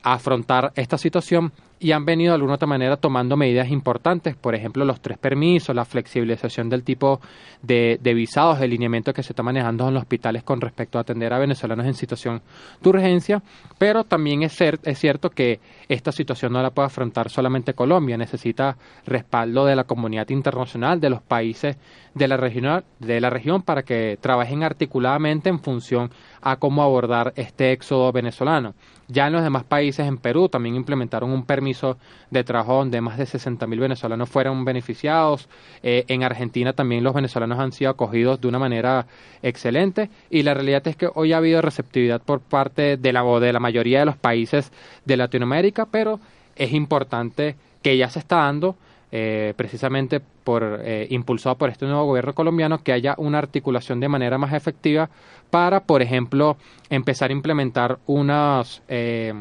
[0.02, 4.84] afrontar esta situación y han venido de alguna otra manera tomando medidas importantes, por ejemplo,
[4.84, 7.20] los tres permisos, la flexibilización del tipo
[7.62, 11.32] de, visados, el lineamiento que se está manejando en los hospitales con respecto a atender
[11.32, 12.42] a venezolanos en situación
[12.80, 13.42] de urgencia,
[13.78, 18.76] pero también es, es cierto que esta situación no la puede afrontar solamente Colombia, necesita
[19.06, 21.76] respaldo de la comunidad internacional, de los países
[22.14, 26.10] de la, región, de la región para que trabajen articuladamente en función
[26.42, 28.74] a cómo abordar este éxodo venezolano.
[29.10, 31.96] Ya en los demás países, en Perú, también implementaron un permiso
[32.30, 35.48] de trabajo donde más de 60.000 venezolanos fueron beneficiados.
[35.82, 39.06] Eh, en Argentina también los venezolanos han sido acogidos de una manera
[39.42, 40.10] excelente.
[40.28, 43.60] Y la realidad es que hoy ha habido receptividad por parte de la, de la
[43.60, 44.70] mayoría de los países
[45.06, 46.20] de Latinoamérica, pero
[46.54, 48.76] es importante que ya se está dando
[49.10, 54.08] eh, precisamente por eh, impulsado por este nuevo gobierno colombiano que haya una articulación de
[54.08, 55.08] manera más efectiva
[55.50, 56.56] para, por ejemplo,
[56.90, 59.32] empezar a implementar unos eh,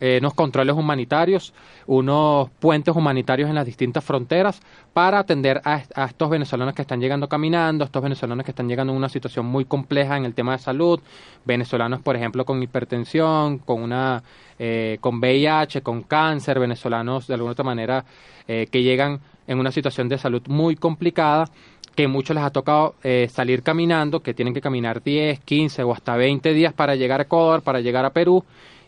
[0.00, 1.54] eh, unos controles humanitarios,
[1.86, 4.60] unos puentes humanitarios en las distintas fronteras
[4.92, 8.98] para atender a, estos venezolanos que están llegando caminando, estos venezolanos que están llegando en
[8.98, 11.00] una situación muy compleja en el tema de salud,
[11.44, 14.22] venezolanos, por ejemplo, con hipertensión, con una
[14.58, 18.04] eh, con VIH, con cáncer, venezolanos de alguna otra manera
[18.46, 21.46] eh, que llegan en una situación de salud muy complicada
[21.94, 22.94] que muchos les ha tocado
[23.28, 27.24] salir caminando, que tienen que caminar 10, 15 o hasta 20 días para llegar a
[27.24, 28.44] Ecuador, para llegar a Perú,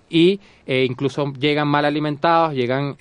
[0.09, 2.97] y eh, incluso llegan mal alimentados, llegan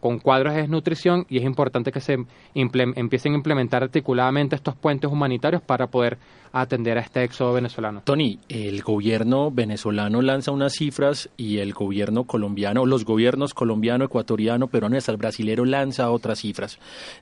[0.00, 2.18] con cuadros de desnutrición y es importante que se
[2.54, 6.18] empiecen a implementar articuladamente estos puentes humanitarios para poder
[6.52, 8.02] atender a este éxodo venezolano.
[8.04, 14.68] Tony, el gobierno venezolano lanza unas cifras y el gobierno colombiano, los gobiernos colombiano, ecuatoriano,
[14.68, 16.78] peruano y hasta el brasilero lanza otras cifras.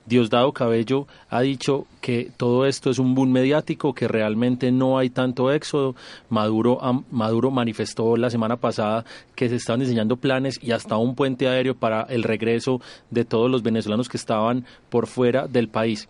[0.06, 5.10] Diosdado Cabello ha dicho que todo esto es un boom mediático, que realmente no hay
[5.10, 5.94] tanto éxodo.
[6.28, 11.48] Maduro, Maduro manifestó la semana pasada que se estaban diseñando planes y hasta un puente
[11.48, 16.08] aéreo para el regreso de todos los venezolanos que estaban por fuera del país.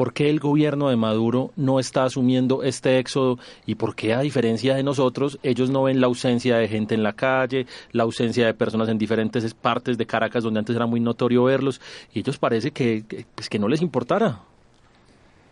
[0.00, 4.20] ¿Por qué el gobierno de Maduro no está asumiendo este éxodo y por qué, a
[4.20, 8.46] diferencia de nosotros, ellos no ven la ausencia de gente en la calle, la ausencia
[8.46, 11.82] de personas en diferentes partes de Caracas donde antes era muy notorio verlos
[12.14, 14.40] y ellos parece que, pues, que no les importara?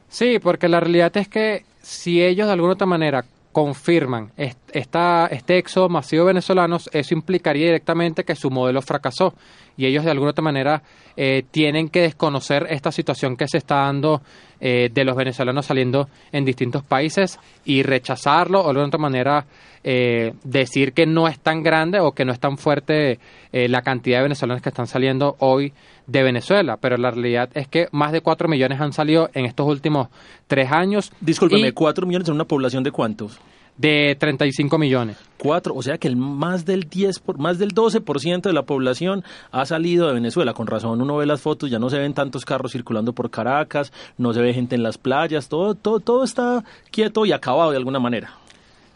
[0.08, 3.26] Sí, porque la realidad es que si ellos de alguna otra manera
[3.58, 9.34] confirman esta, este éxodo masivo de venezolanos, eso implicaría directamente que su modelo fracasó.
[9.76, 10.80] Y ellos de alguna otra manera
[11.16, 14.22] eh, tienen que desconocer esta situación que se está dando
[14.60, 19.44] eh, de los venezolanos saliendo en distintos países y rechazarlo o de alguna otra manera
[19.82, 23.18] eh, decir que no es tan grande o que no es tan fuerte
[23.50, 25.72] la cantidad de venezolanos que están saliendo hoy
[26.08, 29.68] de Venezuela, pero la realidad es que más de 4 millones han salido en estos
[29.68, 30.08] últimos
[30.46, 31.12] tres años.
[31.20, 33.38] Discúlpeme, ¿4 millones en una población de cuántos?
[33.76, 35.18] De 35 millones.
[35.36, 39.22] Cuatro, o sea que el más del 10, por, más del 12% de la población
[39.52, 40.54] ha salido de Venezuela.
[40.54, 43.92] Con razón, uno ve las fotos, ya no se ven tantos carros circulando por Caracas,
[44.16, 47.76] no se ve gente en las playas, todo, todo, todo está quieto y acabado de
[47.76, 48.32] alguna manera.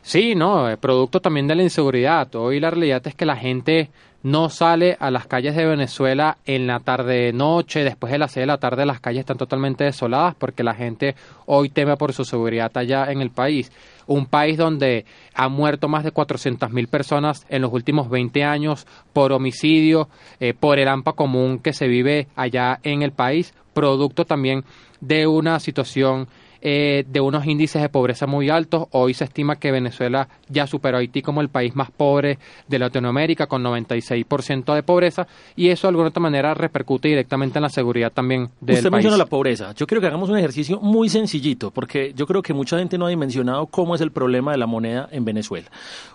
[0.00, 2.34] Sí, no, es producto también de la inseguridad.
[2.34, 3.90] Hoy la realidad es que la gente
[4.22, 8.42] no sale a las calles de Venezuela en la tarde noche, después de las seis
[8.42, 12.24] de la tarde las calles están totalmente desoladas porque la gente hoy teme por su
[12.24, 13.72] seguridad allá en el país.
[14.06, 15.04] Un país donde
[15.34, 20.08] han muerto más de 400.000 mil personas en los últimos 20 años por homicidio,
[20.40, 24.64] eh, por el AMPA común que se vive allá en el país, producto también
[25.00, 26.28] de una situación
[26.62, 28.86] eh, de unos índices de pobreza muy altos.
[28.92, 32.78] Hoy se estima que Venezuela ya superó a Haití como el país más pobre de
[32.78, 37.68] Latinoamérica, con 96% de pobreza, y eso de alguna otra manera repercute directamente en la
[37.68, 39.74] seguridad también del Usted menciona la pobreza.
[39.74, 43.06] Yo creo que hagamos un ejercicio muy sencillito, porque yo creo que mucha gente no
[43.06, 45.68] ha dimensionado cómo es el problema de la moneda en Venezuela.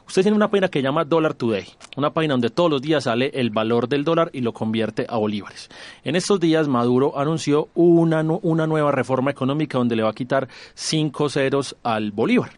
[0.07, 1.65] Usted tiene una página que llama Dollar Today,
[1.97, 5.17] una página donde todos los días sale el valor del dólar y lo convierte a
[5.17, 5.69] bolívares.
[6.05, 10.36] En estos días Maduro anunció una, una nueva reforma económica donde le va a quitar
[10.73, 12.51] cinco ceros al bolívar.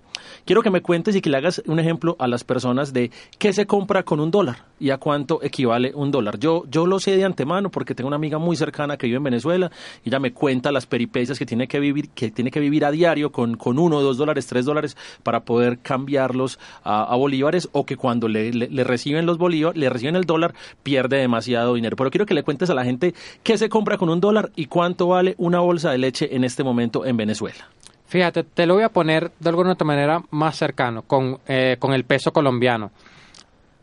[0.45, 3.53] Quiero que me cuentes y que le hagas un ejemplo a las personas de qué
[3.53, 6.39] se compra con un dólar y a cuánto equivale un dólar.
[6.39, 9.23] Yo, yo lo sé de antemano porque tengo una amiga muy cercana que vive en
[9.23, 9.71] Venezuela
[10.03, 12.91] y ella me cuenta las peripecias que tiene que vivir, que tiene que vivir a
[12.91, 17.97] diario con, con uno, dos dólares, tres dólares para poder cambiarlos a, bolívares o que
[17.97, 20.53] cuando le, le, reciben los bolívares, le reciben el dólar,
[20.83, 21.97] pierde demasiado dinero.
[21.97, 23.13] Pero quiero que le cuentes a la gente
[23.43, 26.63] qué se compra con un dólar y cuánto vale una bolsa de leche en este
[26.63, 27.67] momento en Venezuela.
[28.09, 31.93] Fíjate, te lo voy a poner de alguna otra manera más cercano, con, eh, con
[31.93, 32.89] el peso colombiano.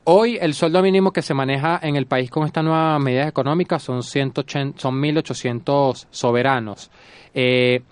[0.02, 3.84] Hoy el sueldo mínimo que se maneja en el país con estas nuevas medidas económicas
[3.84, 6.90] son, 180, son 1.800 soberanos.
[7.34, 7.82] Eh,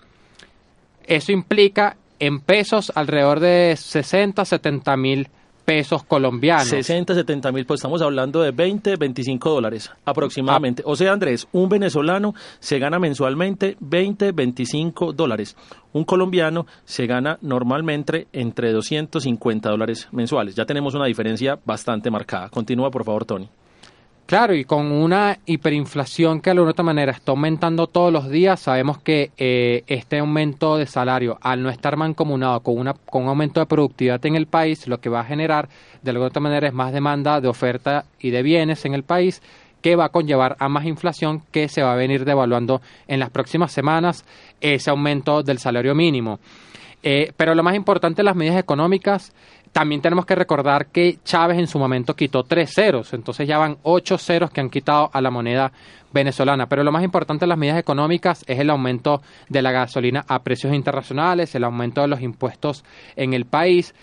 [1.05, 5.29] eso implica en pesos alrededor de 60, 70 mil
[5.65, 6.67] pesos colombianos.
[6.67, 10.83] 60, 70 mil, pues estamos hablando de 20, 25 dólares aproximadamente.
[10.85, 10.91] Ah.
[10.91, 15.57] O sea, Andrés, un venezolano se gana mensualmente 20, 25 dólares.
[15.91, 20.55] Un colombiano se gana normalmente entre 250 dólares mensuales.
[20.55, 22.49] Ya tenemos una diferencia bastante marcada.
[22.49, 23.49] Continúa, por favor, Tony.
[24.25, 28.59] Claro, y con una hiperinflación que de alguna otra manera está aumentando todos los días,
[28.59, 33.29] sabemos que eh, este aumento de salario, al no estar mancomunado con, una, con un
[33.29, 35.69] aumento de productividad en el país, lo que va a generar
[36.01, 39.43] de alguna otra manera es más demanda de oferta y de bienes en el país,
[39.83, 43.29] que va a conllevar a más inflación que se va a venir devaluando en las
[43.29, 44.25] próximas semanas
[44.59, 46.39] ese aumento del salario mínimo.
[47.03, 49.31] Eh, pero lo más importante, las medidas económicas
[49.75, 53.75] también tenemos que recordar que Chávez en su momento quitó tres ceros, entonces ya van
[53.83, 55.73] ocho ceros que han quitado a la moneda
[56.13, 56.69] venezolana.
[56.69, 60.43] Pero lo más importante de las medidas económicas es el aumento de la gasolina a
[60.43, 62.85] precios internacionales, el aumento de los impuestos
[63.17, 63.93] en el país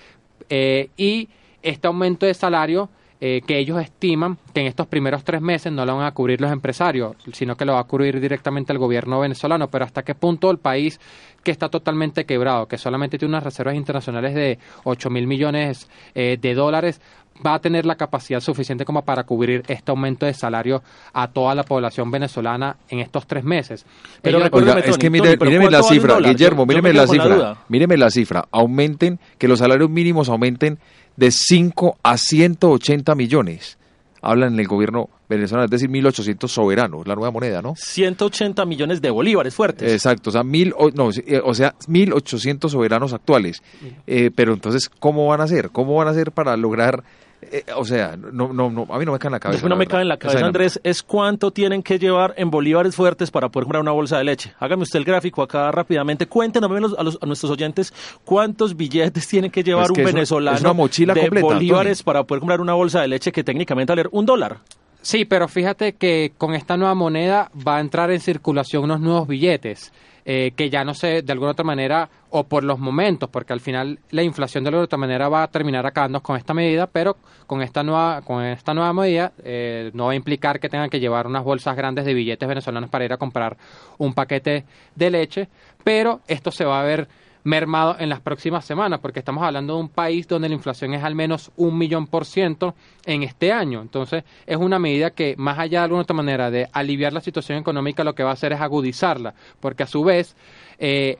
[0.51, 1.31] eh, y
[1.63, 2.91] este aumento de salario
[3.25, 6.41] eh, que ellos estiman que en estos primeros tres meses no lo van a cubrir
[6.41, 9.69] los empresarios, sino que lo va a cubrir directamente el gobierno venezolano.
[9.69, 10.99] Pero hasta qué punto el país
[11.45, 16.37] que está totalmente quebrado, que solamente tiene unas reservas internacionales de 8 mil millones eh,
[16.41, 17.01] de dólares,
[17.47, 21.55] va a tener la capacidad suficiente como para cubrir este aumento de salario a toda
[21.55, 23.87] la población venezolana en estos tres meses.
[24.21, 29.21] Pero es que mire, míreme la cifra, Guillermo, míreme la cifra, míreme la cifra, aumenten,
[29.39, 30.81] que los salarios mínimos aumenten
[31.17, 33.79] de 5 a 180 millones.
[34.21, 37.75] Hablan en el gobierno venezolano, es decir, 1.800 soberanos, la nueva moneda, ¿no?
[37.77, 39.93] 180 millones de bolívares fuertes.
[39.93, 43.63] Exacto, o sea, mil, no, eh, o sea 1.800 soberanos actuales.
[44.07, 45.71] Eh, pero entonces, ¿cómo van a hacer?
[45.71, 47.03] ¿Cómo van a hacer para lograr
[47.51, 49.69] eh, o sea, no, no, no, a mí no me cae en la cabeza.
[49.69, 53.31] No me cae en la cabeza, Andrés, es cuánto tienen que llevar en bolívares fuertes
[53.31, 54.55] para poder comprar una bolsa de leche.
[54.59, 56.27] Hágame usted el gráfico acá rápidamente.
[56.27, 57.93] Cuéntenos a, nuestros oyentes
[58.25, 62.75] cuántos billetes tiene que llevar un venezolano una mochila de bolívares para poder comprar una
[62.75, 64.59] bolsa de leche que técnicamente vale un dólar.
[65.03, 69.27] Sí, pero fíjate que con esta nueva moneda va a entrar en circulación unos nuevos
[69.27, 69.93] billetes.
[70.25, 73.59] Eh, que ya no sé, de alguna otra manera, o por los momentos, porque al
[73.59, 77.17] final la inflación de alguna otra manera va a terminar acabando con esta medida, pero
[77.49, 81.01] con esta nueva, con esta nueva medida eh, no va a implicar que tengan que
[81.01, 83.57] llevar unas bolsas grandes de billetes venezolanos para ir a comprar
[83.99, 85.49] un paquete de leche,
[85.83, 87.09] pero esto se va a ver
[87.45, 91.03] mermado en las próximas semanas, porque estamos hablando de un país donde la inflación es
[91.03, 92.75] al menos un millón por ciento
[93.05, 93.83] en este año.
[93.83, 97.59] Entonces, es una medida que, más allá de alguna otra manera de aliviar la situación
[97.59, 100.37] económica, lo que va a hacer es agudizarla, porque a su vez,
[100.79, 101.19] eh,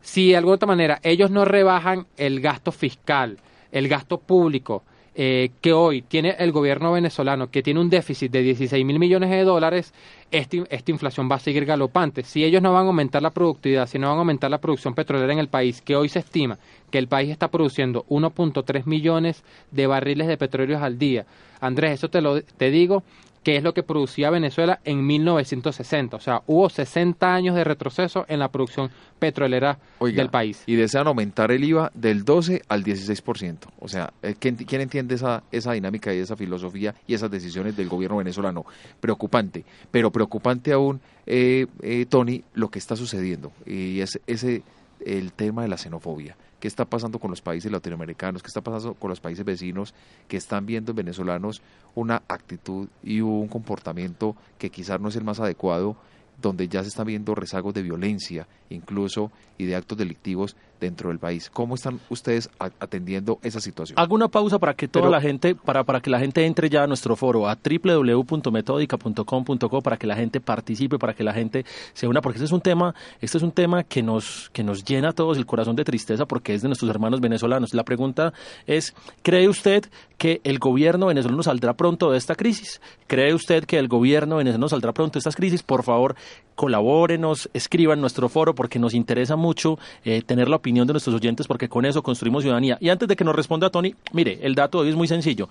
[0.00, 3.38] si de alguna otra manera ellos no rebajan el gasto fiscal,
[3.72, 4.84] el gasto público,
[5.14, 9.30] eh, que hoy tiene el gobierno venezolano, que tiene un déficit de 16 mil millones
[9.30, 9.94] de dólares,
[10.30, 12.24] este, esta inflación va a seguir galopante.
[12.24, 14.94] Si ellos no van a aumentar la productividad, si no van a aumentar la producción
[14.94, 16.58] petrolera en el país, que hoy se estima
[16.90, 19.42] que el país está produciendo 1.3 millones
[19.72, 21.26] de barriles de petróleo al día.
[21.60, 23.02] Andrés, eso te lo te digo
[23.44, 26.16] que es lo que producía Venezuela en 1960.
[26.16, 30.62] O sea, hubo 60 años de retroceso en la producción petrolera del país.
[30.66, 33.58] Y desean aumentar el IVA del 12 al 16%.
[33.78, 37.88] O sea, eh, ¿quién, entiende esa, esa dinámica y esa filosofía y esas decisiones del
[37.88, 38.64] gobierno venezolano?
[38.98, 43.52] Preocupante, pero preocupante aún, eh, eh, Tony, lo que está sucediendo.
[43.66, 44.62] Y es ese
[45.04, 46.34] el tema de la xenofobia
[46.64, 49.92] qué está pasando con los países latinoamericanos, qué está pasando con los países vecinos
[50.26, 51.60] que están viendo en venezolanos
[51.94, 55.94] una actitud y un comportamiento que quizás no es el más adecuado
[56.40, 61.18] donde ya se están viendo rezagos de violencia, incluso y de actos delictivos dentro del
[61.18, 61.50] país.
[61.50, 63.98] ¿Cómo están ustedes atendiendo esa situación?
[63.98, 66.82] Hago una pausa para que toda la gente, para, para que la gente entre ya
[66.84, 72.06] a nuestro foro, a www.metodica.com.co, para que la gente participe, para que la gente se
[72.06, 75.08] una, porque este es un tema, este es un tema que nos, que nos llena
[75.10, 77.74] a todos el corazón de tristeza porque es de nuestros hermanos venezolanos.
[77.74, 78.32] La pregunta
[78.66, 79.84] es, ¿cree usted
[80.18, 82.80] que el gobierno venezolano saldrá pronto de esta crisis?
[83.06, 85.62] ¿Cree usted que el gobierno venezolano saldrá pronto de esta crisis?
[85.62, 86.16] Por favor,
[86.54, 91.14] colabórenos, escriban nuestro foro porque nos interesa mucho eh, tener la opinión opinión de nuestros
[91.14, 92.76] oyentes porque con eso construimos ciudadanía.
[92.80, 95.48] Y antes de que nos responda Tony, mire, el dato de hoy es muy sencillo.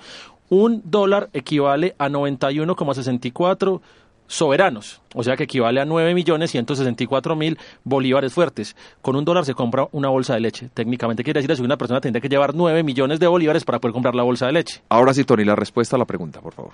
[0.50, 3.80] Un dólar equivale a 91,64
[4.28, 8.76] soberanos, o sea que equivale a 9.164.000 bolívares fuertes.
[9.02, 10.70] Con un dólar se compra una bolsa de leche.
[10.74, 13.94] Técnicamente quiere decir que una persona tendría que llevar 9 millones de bolívares para poder
[13.94, 14.82] comprar la bolsa de leche.
[14.90, 16.74] Ahora sí, Tony, la respuesta a la pregunta, por favor.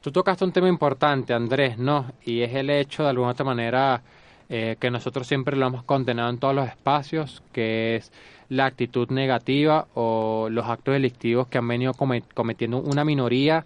[0.00, 2.12] Tú tocaste un tema importante, Andrés, ¿no?
[2.24, 4.02] Y es el hecho, de alguna otra manera,
[4.54, 8.12] eh, que nosotros siempre lo hemos condenado en todos los espacios, que es
[8.50, 13.64] la actitud negativa o los actos delictivos que han venido cometiendo una minoría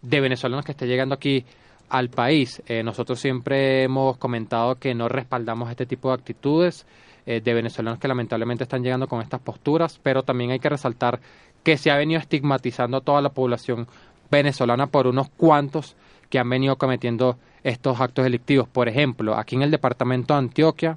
[0.00, 1.44] de venezolanos que está llegando aquí
[1.88, 2.62] al país.
[2.68, 6.86] Eh, nosotros siempre hemos comentado que no respaldamos este tipo de actitudes
[7.26, 11.18] eh, de venezolanos que lamentablemente están llegando con estas posturas, pero también hay que resaltar
[11.64, 13.88] que se ha venido estigmatizando a toda la población
[14.30, 15.96] venezolana por unos cuantos
[16.32, 18.66] que han venido cometiendo estos actos delictivos.
[18.66, 20.96] Por ejemplo, aquí en el departamento de Antioquia,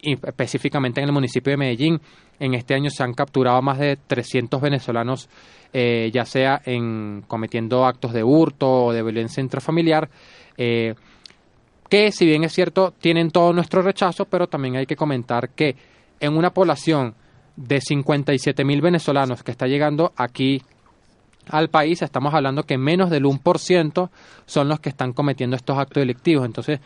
[0.00, 2.00] y específicamente en el municipio de Medellín,
[2.38, 5.28] en este año se han capturado más de 300 venezolanos
[5.74, 10.08] eh, ya sea en cometiendo actos de hurto o de violencia intrafamiliar,
[10.56, 10.94] eh,
[11.90, 15.76] que si bien es cierto tienen todo nuestro rechazo, pero también hay que comentar que
[16.18, 17.14] en una población
[17.54, 20.62] de 57 mil venezolanos que está llegando aquí
[21.50, 24.10] al país, estamos hablando que menos del 1%
[24.46, 26.44] son los que están cometiendo estos actos delictivos.
[26.44, 26.80] Entonces,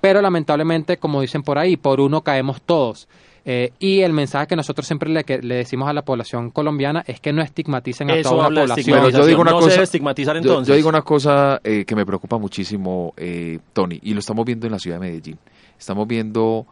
[0.00, 3.08] pero lamentablemente, como dicen por ahí, por uno caemos todos.
[3.44, 7.18] Eh, y el mensaje que nosotros siempre le, le, decimos a la población colombiana es
[7.18, 9.10] que no estigmaticen a toda la población.
[9.10, 10.68] yo digo una cosa, estigmatizar entonces.
[10.68, 14.66] Yo, digo una cosa eh, que me preocupa muchísimo, eh, Tony, y lo estamos viendo
[14.66, 15.38] en la ciudad de Medellín.
[15.78, 16.66] Estamos viendo,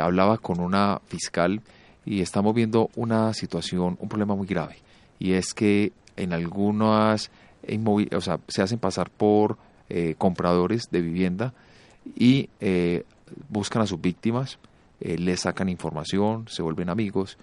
[0.00, 1.60] hablaba con una fiscal
[2.04, 4.78] y estamos viendo una situación, un problema muy grave,
[5.20, 7.30] y es que en algunas,
[8.12, 9.58] o se hacen pasar por
[10.18, 11.54] compradores de vivienda
[12.16, 12.48] y
[13.48, 14.58] buscan a sus víctimas
[15.00, 17.36] eh, le sacan información, se vuelven amigos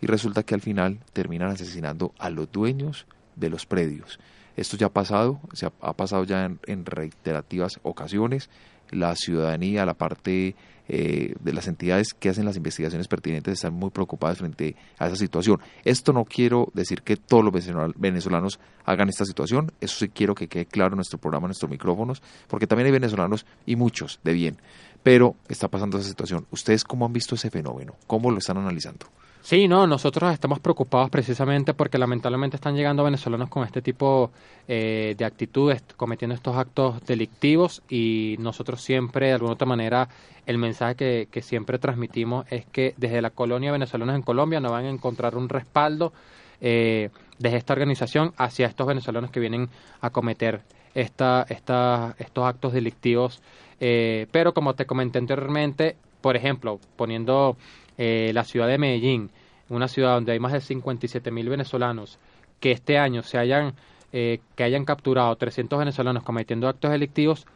[0.00, 4.20] y resulta que al final terminan asesinando a los dueños de los predios.
[4.56, 8.48] Esto ya ha pasado, se ha, pasado ya en, reiterativas ocasiones.
[8.90, 10.54] La ciudadanía, la parte
[10.92, 15.16] eh, de las entidades que hacen las investigaciones pertinentes están muy preocupadas frente a esa
[15.16, 15.60] situación.
[15.84, 17.54] Esto no quiero decir que todos los
[17.96, 21.70] venezolanos hagan esta situación, eso sí quiero que quede claro en nuestro programa, en nuestros
[21.70, 24.58] micrófonos, porque también hay venezolanos y muchos de bien
[25.02, 26.46] pero está pasando esa situación.
[26.50, 27.94] ¿Ustedes cómo han visto ese fenómeno?
[28.06, 29.06] ¿Cómo lo están analizando?
[29.42, 34.30] Sí, no, nosotros estamos preocupados precisamente porque lamentablemente están llegando venezolanos con este tipo
[34.68, 40.08] eh, de actitudes, cometiendo estos actos delictivos y nosotros siempre, de alguna otra manera,
[40.46, 44.84] el mensaje que, siempre transmitimos es que desde la colonia venezolanos en Colombia no van
[44.84, 46.12] a encontrar un respaldo
[46.60, 49.70] eh, desde esta organización hacia estos venezolanos que vienen
[50.02, 50.60] a cometer
[50.94, 53.40] esta, esta, estos actos delictivos.
[53.80, 57.56] Eh, pero como te comenté anteriormente, por ejemplo, poniendo
[58.02, 59.28] eh, la ciudad de Medellín,
[59.68, 62.18] una ciudad donde hay más de 57 mil venezolanos,
[62.58, 63.74] que este año se hayan,
[64.10, 67.46] eh, que hayan capturado 300 venezolanos cometiendo actos delictivos,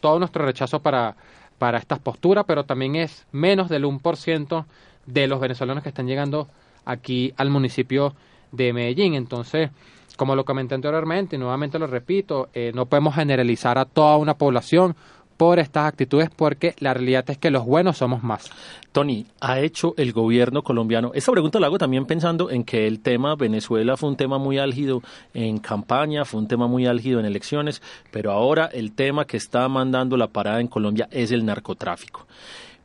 [0.00, 1.16] todo nuestro rechazo para,
[1.58, 4.64] para estas posturas, pero también es menos del 1%
[5.04, 6.48] de los venezolanos que están llegando
[6.86, 8.14] aquí al municipio
[8.52, 9.12] de Medellín.
[9.12, 9.68] Entonces,
[10.16, 14.96] como lo comenté anteriormente, y nuevamente lo repito, no podemos generalizar a toda una población
[15.38, 18.50] por estas actitudes porque la realidad es que los buenos somos más.
[18.92, 21.12] Tony, ¿ha hecho el gobierno colombiano?
[21.14, 24.58] Esta pregunta la hago también pensando en que el tema Venezuela fue un tema muy
[24.58, 25.00] álgido
[25.32, 27.80] en campaña, fue un tema muy álgido en elecciones,
[28.10, 32.26] pero ahora el tema que está mandando la parada en Colombia es el narcotráfico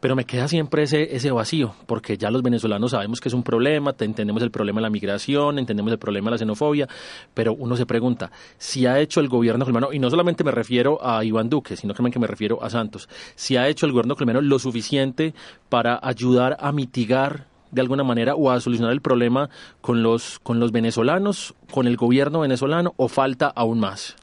[0.04, 3.42] pero me queda siempre ese, ese vacío, porque ya los venezolanos sabemos que es un
[3.42, 6.90] problema, entendemos el problema de la migración, entendemos el problema de la xenofobia,
[7.34, 11.00] pero uno se pregunta, si ha hecho el gobierno colombiano, y no solamente me refiero
[11.02, 14.16] a Iván Duque, sino también que me refiero a Santos, si ha hecho el gobierno
[14.16, 15.34] colombiano lo suficiente
[15.70, 19.50] para ayudar a mitigar de alguna manera o a solucionar el problema
[19.80, 24.18] con los, con los venezolanos, con el gobierno venezolano, o falta aún más?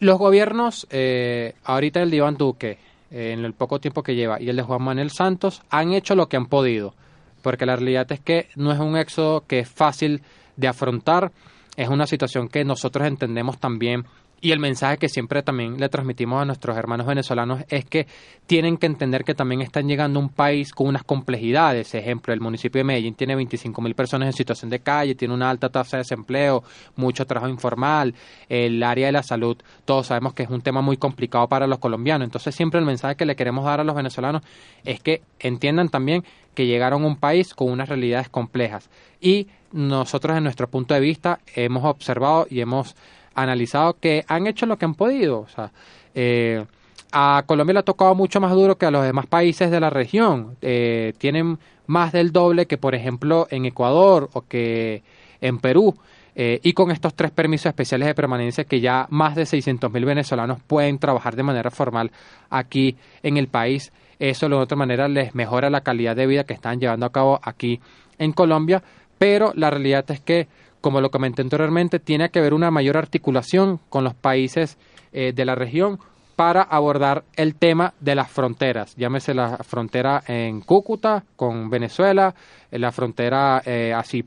[0.00, 2.78] Los gobiernos, eh, ahorita el de Iván Duque,
[3.14, 6.28] en el poco tiempo que lleva, y el de Juan Manuel Santos, han hecho lo
[6.28, 6.94] que han podido,
[7.42, 10.22] porque la realidad es que no es un éxodo que es fácil
[10.56, 11.30] de afrontar,
[11.76, 14.04] es una situación que nosotros entendemos también
[14.40, 18.06] y el mensaje que siempre también le transmitimos a nuestros hermanos venezolanos es que
[18.46, 21.94] tienen que entender que también están llegando a un país con unas complejidades.
[21.94, 25.48] Ejemplo, el municipio de Medellín tiene 25 mil personas en situación de calle, tiene una
[25.48, 26.62] alta tasa de desempleo,
[26.96, 28.14] mucho trabajo informal,
[28.48, 31.78] el área de la salud, todos sabemos que es un tema muy complicado para los
[31.78, 32.26] colombianos.
[32.26, 34.42] Entonces siempre el mensaje que le queremos dar a los venezolanos
[34.84, 36.24] es que entiendan también
[36.54, 38.88] que llegaron a un país con unas realidades complejas.
[39.20, 42.94] Y nosotros, en nuestro punto de vista, hemos observado y hemos
[43.34, 45.40] analizado que han hecho lo que han podido.
[45.40, 45.70] O sea,
[46.14, 46.64] eh,
[47.12, 49.90] a Colombia le ha tocado mucho más duro que a los demás países de la
[49.90, 50.56] región.
[50.62, 55.02] Eh, tienen más del doble que, por ejemplo, en Ecuador o que
[55.40, 55.94] en Perú.
[56.36, 60.58] Eh, y con estos tres permisos especiales de permanencia que ya más de 600.000 venezolanos
[60.66, 62.10] pueden trabajar de manera formal
[62.50, 66.54] aquí en el país, eso de otra manera les mejora la calidad de vida que
[66.54, 67.80] están llevando a cabo aquí
[68.18, 68.82] en Colombia,
[69.18, 70.48] pero la realidad es que,
[70.84, 74.76] como lo comenté anteriormente, tiene que haber una mayor articulación con los países
[75.14, 75.98] eh, de la región
[76.36, 82.34] para abordar el tema de las fronteras, llámese la frontera en Cúcuta con Venezuela,
[82.70, 84.24] la frontera eh, hacia,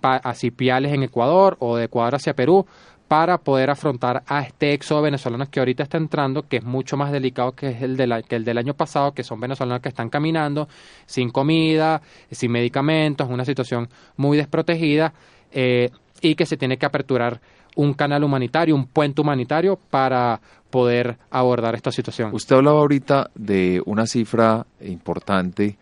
[0.79, 2.65] en Ecuador o de Ecuador hacia Perú,
[3.07, 7.11] para poder afrontar a este éxodo venezolano que ahorita está entrando, que es mucho más
[7.11, 10.09] delicado que, es el, de que el del año pasado, que son venezolanos que están
[10.09, 10.67] caminando
[11.05, 12.01] sin comida,
[12.31, 15.13] sin medicamentos, una situación muy desprotegida
[15.51, 15.91] eh,
[16.21, 17.41] y que se tiene que aperturar
[17.75, 22.33] un canal humanitario, un puente humanitario para poder abordar esta situación.
[22.33, 25.77] Usted hablaba ahorita de una cifra importante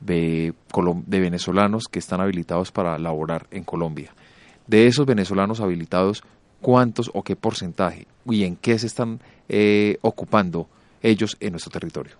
[0.00, 0.52] de,
[1.06, 4.12] de venezolanos que están habilitados para laborar en Colombia.
[4.66, 6.22] De esos venezolanos habilitados,
[6.60, 10.68] ¿cuántos o qué porcentaje y en qué se están eh, ocupando
[11.02, 12.14] ellos en nuestro territorio?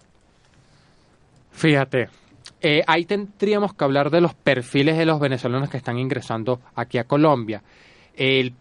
[1.53, 2.09] Fíjate,
[2.61, 6.99] eh, ahí tendríamos que hablar de los perfiles de los venezolanos que están ingresando aquí
[6.99, 7.63] a Colombia.
[8.17, 8.55] El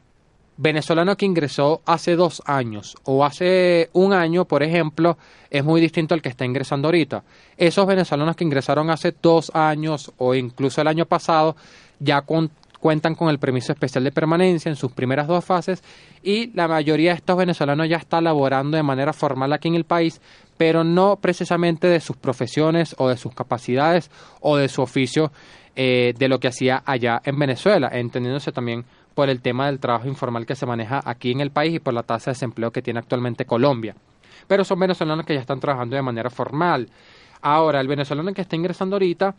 [0.58, 5.18] venezolano que ingresó hace dos años o hace un año, por ejemplo,
[5.50, 7.24] es muy distinto al que está ingresando ahorita.
[7.58, 11.56] Esos venezolanos que ingresaron hace dos años o incluso el año pasado
[12.00, 12.22] ya
[12.80, 15.84] cuentan con el permiso especial de permanencia en sus primeras dos fases
[16.24, 19.86] y la mayoría de estos venezolanos ya está laborando de manera formal aquí en el
[19.86, 20.22] país,
[20.58, 24.10] pero no precisamente de sus profesiones o de sus capacidades
[24.42, 25.32] o de su oficio
[25.76, 30.08] eh, de lo que hacía allá en Venezuela, entendiéndose también por el tema del trabajo
[30.08, 32.82] informal que se maneja aquí en el país y por la tasa de desempleo que
[32.82, 33.96] tiene actualmente Colombia.
[34.48, 36.90] Pero son venezolanos que ya están trabajando de manera formal.
[37.42, 39.36] Ahora, el venezolano que está ingresando ahorita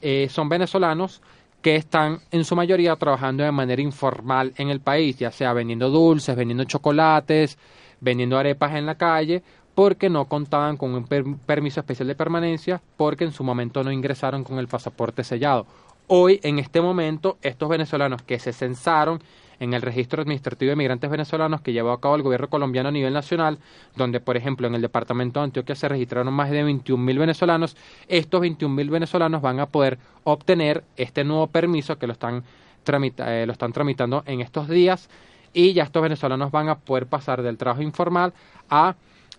[0.00, 1.22] eh, son venezolanos
[1.62, 5.90] que están en su mayoría trabajando de manera informal en el país, ya sea vendiendo
[5.90, 7.58] dulces, vendiendo chocolates,
[8.00, 9.42] vendiendo arepas en la calle,
[9.74, 14.44] porque no contaban con un permiso especial de permanencia, porque en su momento no ingresaron
[14.44, 15.66] con el pasaporte sellado.
[16.06, 19.22] Hoy, en este momento, estos venezolanos que se censaron
[19.60, 22.92] en el registro administrativo de migrantes venezolanos que llevó a cabo el gobierno colombiano a
[22.92, 23.58] nivel nacional,
[23.94, 27.76] donde, por ejemplo, en el departamento de Antioquia se registraron más de 21.000 venezolanos,
[28.08, 32.42] estos 21.000 venezolanos van a poder obtener este nuevo permiso que lo están,
[32.86, 35.08] eh, lo están tramitando en estos días
[35.52, 38.32] y ya estos venezolanos van a poder pasar del trabajo informal
[38.68, 38.96] a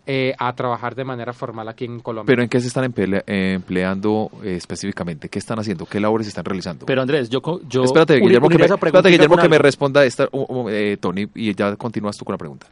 [0.08, 2.28] eh, a trabajar de manera formal aquí en Colombia.
[2.28, 5.30] ¿Pero en qué se están empleando eh, específicamente?
[5.30, 5.86] ¿Qué están haciendo?
[5.86, 6.86] ¿Qué labores están realizando?
[6.86, 7.42] Pero Andrés, yo...
[7.68, 10.28] yo espérate, Guillermo, que, me, espérate, Guillermo que me responda esta,
[10.70, 12.68] eh, Tony, y ya continúas tú con la pregunta.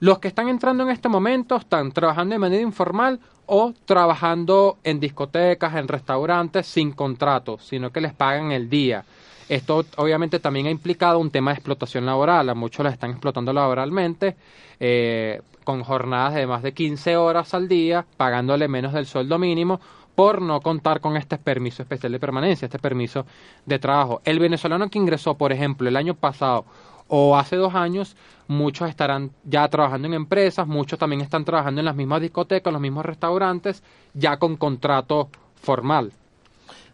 [0.00, 5.00] Los que están entrando en este momento están trabajando de manera informal o trabajando en
[5.00, 9.04] discotecas, en restaurantes sin contrato, sino que les pagan el día.
[9.48, 12.48] Esto obviamente también ha implicado un tema de explotación laboral.
[12.50, 14.36] A muchos los están explotando laboralmente.
[14.78, 19.82] Eh, con jornadas de más de 15 horas al día, pagándole menos del sueldo mínimo
[20.14, 23.26] por no contar con este permiso especial de permanencia, este permiso
[23.66, 24.22] de trabajo.
[24.24, 26.64] El venezolano que ingresó, por ejemplo, el año pasado
[27.06, 28.16] o hace dos años,
[28.46, 32.72] muchos estarán ya trabajando en empresas, muchos también están trabajando en las mismas discotecas, en
[32.72, 33.82] los mismos restaurantes,
[34.14, 36.12] ya con contrato formal.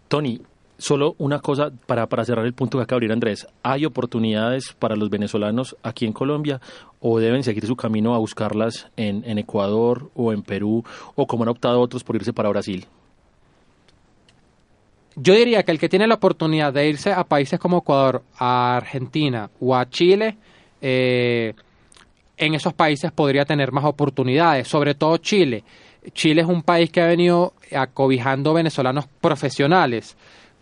[0.09, 0.43] Tony,
[0.77, 3.47] Solo una cosa para, para cerrar el punto que acaba de abrir Andrés.
[3.62, 6.61] ¿Hay oportunidades para los venezolanos aquí en Colombia
[7.01, 11.45] o deben seguir su camino a buscarlas en, en Ecuador o en Perú o como
[11.45, 12.87] han optado otros por irse para Brasil?
[15.16, 18.77] Yo diría que el que tiene la oportunidad de irse a países como Ecuador, a
[18.77, 20.37] Argentina o a Chile,
[20.81, 21.55] eh,
[22.37, 25.62] en esos países podría tener más oportunidades, sobre todo Chile.
[26.12, 30.16] Chile es un país que ha venido acobijando venezolanos profesionales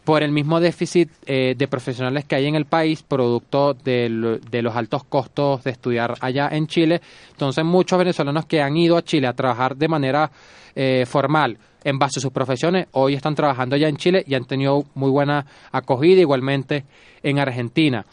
[0.04, 4.76] por el mismo déficit eh, de profesionales que hay en el país, producto de, los
[4.76, 7.00] altos costos de estudiar allá en Chile.
[7.30, 10.30] Entonces, muchos venezolanos que han ido a Chile a trabajar de manera
[10.74, 14.44] eh, formal en base a sus profesiones, hoy están trabajando allá en Chile y han
[14.44, 16.84] tenido muy buena acogida, igualmente
[17.22, 18.04] en Argentina.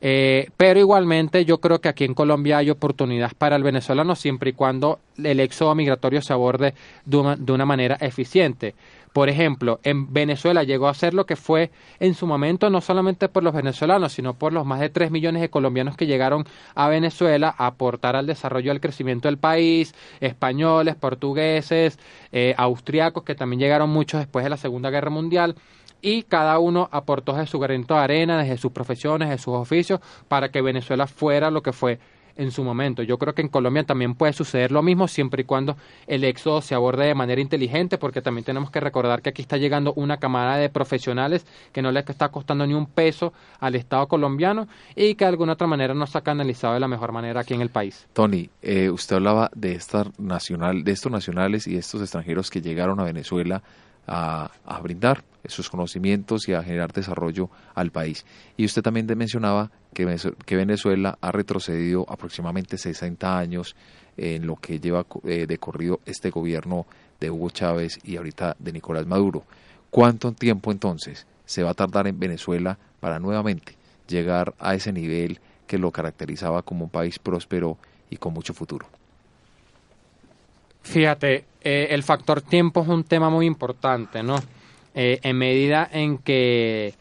[0.00, 4.50] Eh, pero igualmente yo creo que aquí en Colombia hay oportunidades para el venezolano siempre
[4.50, 6.74] y cuando el éxodo migratorio se aborde
[7.04, 8.74] de una manera eficiente.
[9.16, 13.30] Por ejemplo, en Venezuela llegó a ser lo que fue en su momento, no solamente
[13.30, 16.44] por los venezolanos, sino por los más de 3 millones de colombianos que llegaron
[16.74, 21.98] a Venezuela a aportar al desarrollo y al crecimiento del país, españoles, portugueses,
[22.30, 25.54] eh, austriacos, que también llegaron muchos después de la Segunda Guerra Mundial
[26.02, 30.00] y cada uno aportó de su granito de arena, desde sus profesiones, de sus oficios,
[30.28, 32.00] para que Venezuela fuera lo que fue
[32.36, 33.02] en su momento.
[33.02, 35.76] Yo creo que en Colombia también puede suceder lo mismo siempre y cuando
[36.06, 39.56] el éxodo se aborde de manera inteligente, porque también tenemos que recordar que aquí está
[39.56, 44.06] llegando una camada de profesionales que no le está costando ni un peso al Estado
[44.08, 47.54] colombiano y que de alguna otra manera no ha canalizado de la mejor manera aquí
[47.54, 48.06] en el país.
[48.12, 53.00] Tony, eh, usted hablaba de esta nacional, de estos nacionales y estos extranjeros que llegaron
[53.00, 53.62] a Venezuela
[54.06, 58.24] a, brindar sus conocimientos y a generar desarrollo al país.
[58.56, 63.74] Y usted también mencionaba que, Venezuela ha retrocedido aproximadamente 60 años
[64.18, 66.86] en lo que lleva eh, decorrido este gobierno
[67.18, 69.44] de Hugo Chávez y ahorita de Nicolás Maduro.
[69.90, 73.74] ¿Cuánto tiempo entonces se va a tardar en Venezuela para nuevamente
[74.06, 77.78] llegar a ese nivel que lo caracterizaba como un país próspero
[78.10, 78.86] y con mucho futuro?
[80.82, 84.36] Fíjate, eh, el factor tiempo es un tema muy importante, ¿no?
[84.94, 86.94] Eh, en medida en que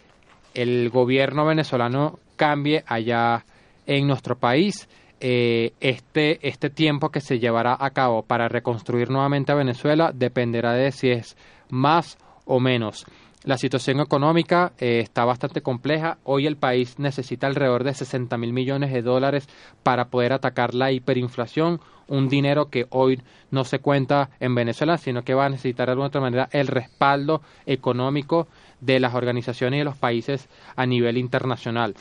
[0.54, 3.46] el gobierno venezolano cambie allá
[3.86, 4.88] en nuestro país,
[5.20, 10.74] eh, este, este tiempo que se llevará a cabo para reconstruir nuevamente a Venezuela dependerá
[10.74, 11.38] de si es
[11.70, 13.06] más o menos.
[13.46, 16.18] La situación económica eh, está bastante compleja.
[16.24, 19.48] Hoy el país necesita alrededor de 60 mil millones de dólares
[19.84, 23.22] para poder atacar la hiperinflación, un dinero que hoy
[23.52, 26.66] no se cuenta en Venezuela, sino que va a necesitar de alguna otra manera el
[26.66, 28.48] respaldo económico
[28.82, 31.94] de las organizaciones y de los países a nivel internacional.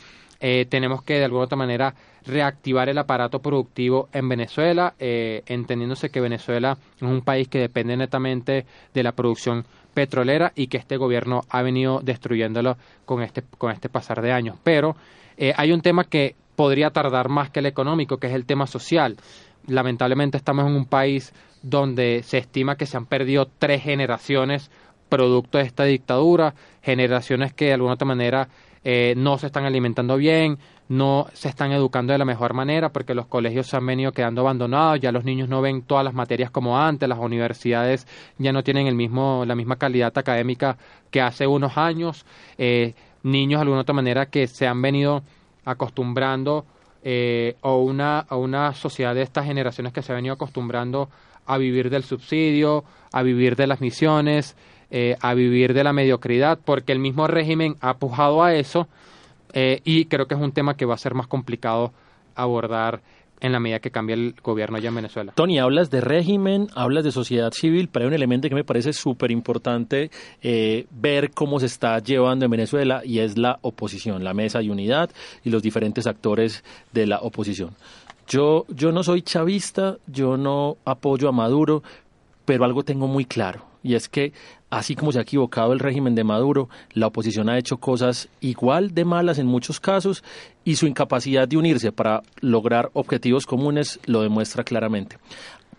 [0.46, 1.94] Eh, tenemos que de alguna otra manera
[2.26, 7.96] reactivar el aparato productivo en Venezuela, eh, entendiéndose que Venezuela es un país que depende
[7.96, 9.64] netamente de la producción
[9.94, 12.76] petrolera y que este gobierno ha venido destruyéndolo
[13.06, 14.58] con este, con este pasar de años.
[14.62, 14.96] Pero
[15.38, 18.66] eh, hay un tema que podría tardar más que el económico, que es el tema
[18.66, 19.16] social.
[19.66, 21.32] Lamentablemente estamos en un país
[21.62, 24.70] donde se estima que se han perdido tres generaciones
[25.08, 28.48] producto de esta dictadura, generaciones que de alguna otra manera
[28.84, 30.58] eh, no se están alimentando bien,
[30.88, 34.42] no se están educando de la mejor manera porque los colegios se han venido quedando
[34.42, 38.06] abandonados, ya los niños no ven todas las materias como antes, las universidades
[38.38, 40.76] ya no tienen el mismo, la misma calidad académica
[41.10, 42.26] que hace unos años,
[42.58, 45.22] eh, niños de alguna otra manera que se han venido
[45.64, 46.66] acostumbrando
[47.02, 51.08] eh, o una, a una sociedad de estas generaciones que se ha venido acostumbrando
[51.46, 54.56] a vivir del subsidio, a vivir de las misiones,
[54.90, 58.88] eh, a vivir de la mediocridad, porque el mismo régimen ha pujado a eso
[59.52, 61.92] eh, y creo que es un tema que va a ser más complicado
[62.34, 63.02] abordar
[63.40, 65.32] en la medida que cambie el gobierno allá en Venezuela.
[65.34, 68.92] Tony, hablas de régimen, hablas de sociedad civil, pero hay un elemento que me parece
[68.92, 70.10] súper importante
[70.42, 74.70] eh, ver cómo se está llevando en Venezuela y es la oposición, la mesa de
[74.70, 75.10] unidad
[75.44, 77.76] y los diferentes actores de la oposición.
[78.26, 81.82] Yo, yo no soy chavista, yo no apoyo a Maduro,
[82.46, 84.32] pero algo tengo muy claro y es que
[84.78, 88.94] así como se ha equivocado el régimen de Maduro, la oposición ha hecho cosas igual
[88.94, 90.24] de malas en muchos casos
[90.64, 95.18] y su incapacidad de unirse para lograr objetivos comunes lo demuestra claramente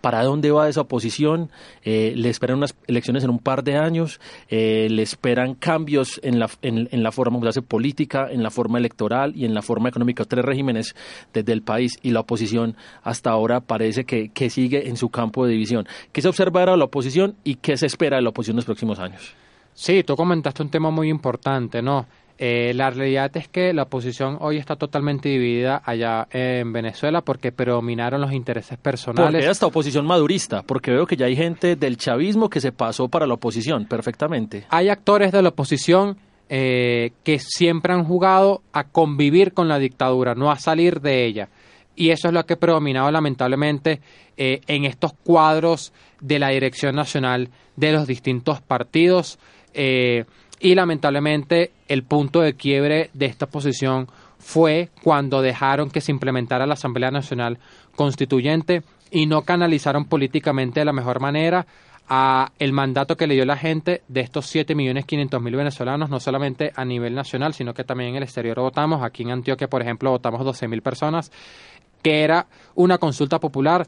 [0.05, 1.49] para dónde va esa oposición,
[1.81, 6.37] eh, le esperan unas elecciones en un par de años, eh, le esperan cambios en
[6.37, 9.89] la, en, la forma de hacer política, en la forma electoral y en la forma
[9.89, 10.95] económica, tres regímenes
[11.33, 15.43] desde el país y la oposición hasta ahora parece que, que sigue en su campo
[15.47, 15.87] de división.
[16.11, 18.57] ¿Qué se observa ahora de la oposición y qué se espera de la oposición en
[18.57, 19.33] los próximos años?
[19.73, 22.05] Sí, tú comentaste un tema muy importante, ¿no?
[22.37, 27.53] Eh, la realidad es que la oposición hoy está totalmente dividida allá en Venezuela porque
[27.53, 29.41] predominaron los intereses personales.
[29.41, 33.07] Porque esta oposición madurista, porque veo que ya hay gente del chavismo que se pasó
[33.07, 34.65] para la oposición, perfectamente.
[34.69, 36.17] Hay actores de la oposición
[36.49, 41.49] eh, que siempre han jugado a convivir con la dictadura, no a salir de ella.
[41.95, 44.01] Y eso es lo que ha predominado lamentablemente
[44.37, 49.39] eh, en estos cuadros de la dirección nacional de los distintos partidos.
[49.73, 50.25] Eh,
[50.59, 54.07] y lamentablemente el punto de quiebre de esta posición
[54.39, 57.57] fue cuando dejaron que se implementara la Asamblea Nacional
[57.95, 61.65] Constituyente y no canalizaron políticamente de la mejor manera
[62.07, 66.85] a el mandato que le dio la gente de estos 7.500.000 venezolanos, no solamente a
[66.85, 69.03] nivel nacional, sino que también en el exterior votamos.
[69.03, 71.31] Aquí en Antioquia, por ejemplo, votamos 12.000 personas,
[72.03, 72.45] que era
[72.75, 73.87] una consulta popular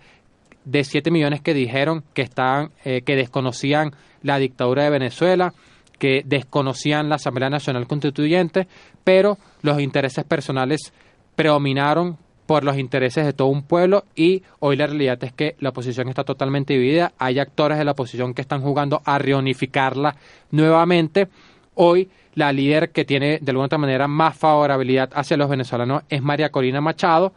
[0.66, 3.92] de 7 millones que dijeron que, estaban, eh, que desconocían
[4.24, 5.54] la dictadura de Venezuela,
[6.00, 8.68] que desconocían la Asamblea Nacional Constituyente,
[9.04, 10.94] pero los intereses personales
[11.36, 12.18] predominaron
[12.48, 16.08] por los intereses de todo un pueblo y hoy la realidad es que la oposición
[16.08, 17.12] está totalmente dividida.
[17.20, 20.16] Hay actores de la oposición que están jugando a reunificarla
[20.52, 21.28] nuevamente.
[21.76, 26.22] Hoy la líder que tiene de alguna otra manera más favorabilidad hacia los venezolanos es
[26.22, 27.34] María Corina Machado,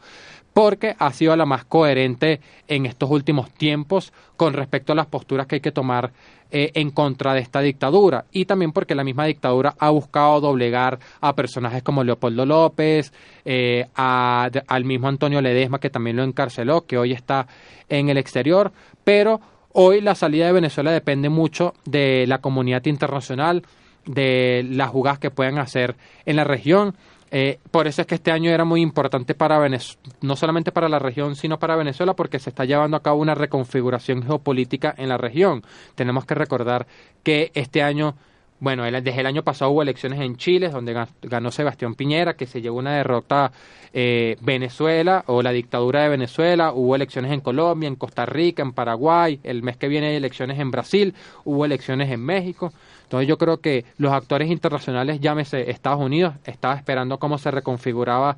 [0.52, 5.46] porque ha sido la más coherente en estos últimos tiempos con respecto a las posturas
[5.46, 6.12] que hay que tomar
[6.50, 8.24] eh, en contra de esta dictadura.
[8.32, 13.12] Y también porque la misma dictadura ha buscado doblegar a personajes como Leopoldo López,
[13.44, 17.46] eh, al mismo Antonio Ledesma que también lo encarceló, que hoy está
[17.88, 18.72] en el exterior,
[19.04, 19.40] pero
[19.72, 23.62] hoy la salida de Venezuela depende mucho de la comunidad internacional,
[24.06, 25.94] de las jugadas que puedan hacer
[26.24, 26.96] en la región
[27.30, 30.88] eh, por eso es que este año era muy importante para Venezuela, no solamente para
[30.88, 35.08] la región, sino para Venezuela, porque se está llevando a cabo una reconfiguración geopolítica en
[35.08, 35.62] la región.
[35.94, 36.86] Tenemos que recordar
[37.22, 38.16] que este año,
[38.60, 42.60] bueno, desde el año pasado hubo elecciones en Chile, donde ganó Sebastián Piñera, que se
[42.60, 43.52] llevó una derrota
[43.94, 48.72] eh, Venezuela o la dictadura de Venezuela, hubo elecciones en Colombia, en Costa Rica, en
[48.72, 52.72] Paraguay, el mes que viene hay elecciones en Brasil, hubo elecciones en México.
[53.04, 58.36] Entonces yo creo que los actores internacionales, llámese Estados Unidos, estaba esperando cómo se reconfiguraba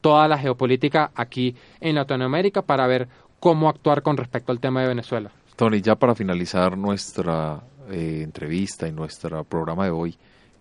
[0.00, 3.08] toda la geopolítica aquí en Latinoamérica para ver
[3.40, 5.30] cómo actuar con respecto al tema de Venezuela.
[5.56, 7.60] Tony, ya para finalizar nuestra
[7.90, 10.16] eh, entrevista y nuestro programa de hoy,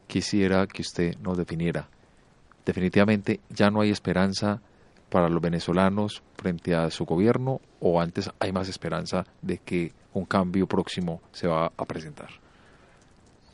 [0.07, 1.88] quisiera que usted nos definiera.
[2.65, 4.61] Definitivamente ya no hay esperanza
[5.09, 10.26] para los venezolanos frente a su gobierno o antes hay más esperanza de que un
[10.26, 12.30] cambio próximo se va a presentar.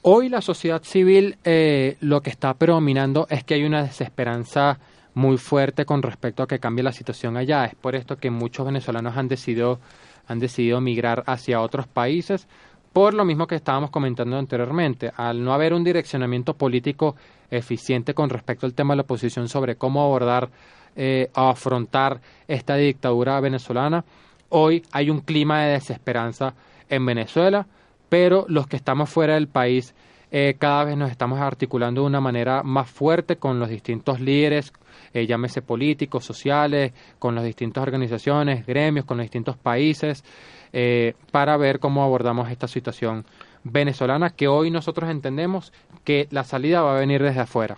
[0.04, 4.80] Hoy la sociedad civil eh, lo que está predominando es que hay una desesperanza
[5.14, 7.66] muy fuerte con respecto a que cambie la situación allá.
[7.66, 9.80] Es por esto que muchos venezolanos han decidido,
[10.28, 12.48] han decidido migrar hacia otros países,
[12.94, 15.12] por lo mismo que estábamos comentando anteriormente.
[15.16, 17.16] Al no haber un direccionamiento político
[17.50, 20.50] eficiente con respecto al tema de la oposición sobre cómo abordar
[20.96, 24.04] eh, o afrontar esta dictadura venezolana,
[24.50, 26.54] hoy hay un clima de desesperanza
[26.90, 27.66] en Venezuela
[28.12, 29.96] pero los que estamos fuera del país
[30.32, 34.74] eh, cada vez nos estamos articulando de una manera más fuerte con los distintos líderes,
[35.14, 40.26] eh, llámese políticos, sociales, con las distintas organizaciones, gremios, con los distintos países,
[40.74, 43.26] eh, para ver cómo abordamos esta situación
[43.64, 45.72] venezolana que hoy nosotros entendemos
[46.04, 47.78] que la salida va a venir desde afuera.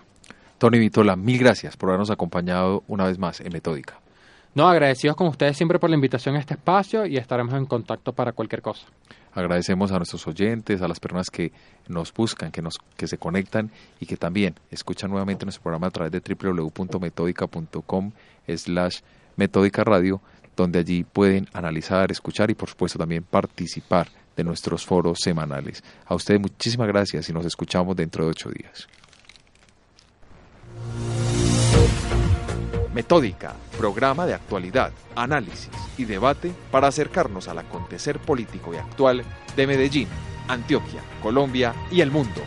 [0.58, 4.00] Tony Vitola, mil gracias por habernos acompañado una vez más en Metódica.
[4.54, 8.12] No, agradecidos con ustedes siempre por la invitación a este espacio y estaremos en contacto
[8.12, 8.86] para cualquier cosa.
[9.32, 11.50] Agradecemos a nuestros oyentes, a las personas que
[11.88, 15.90] nos buscan, que, nos, que se conectan y que también escuchan nuevamente nuestro programa a
[15.90, 18.12] través de www.metódica.com
[18.46, 19.00] slash
[19.36, 20.20] metódica radio,
[20.56, 25.82] donde allí pueden analizar, escuchar y por supuesto también participar de nuestros foros semanales.
[26.06, 28.88] A ustedes muchísimas gracias y nos escuchamos dentro de ocho días.
[32.92, 39.24] Metódica, programa de actualidad, análisis y debate para acercarnos al acontecer político y actual
[39.56, 40.08] de Medellín,
[40.46, 42.40] Antioquia, Colombia y el mundo.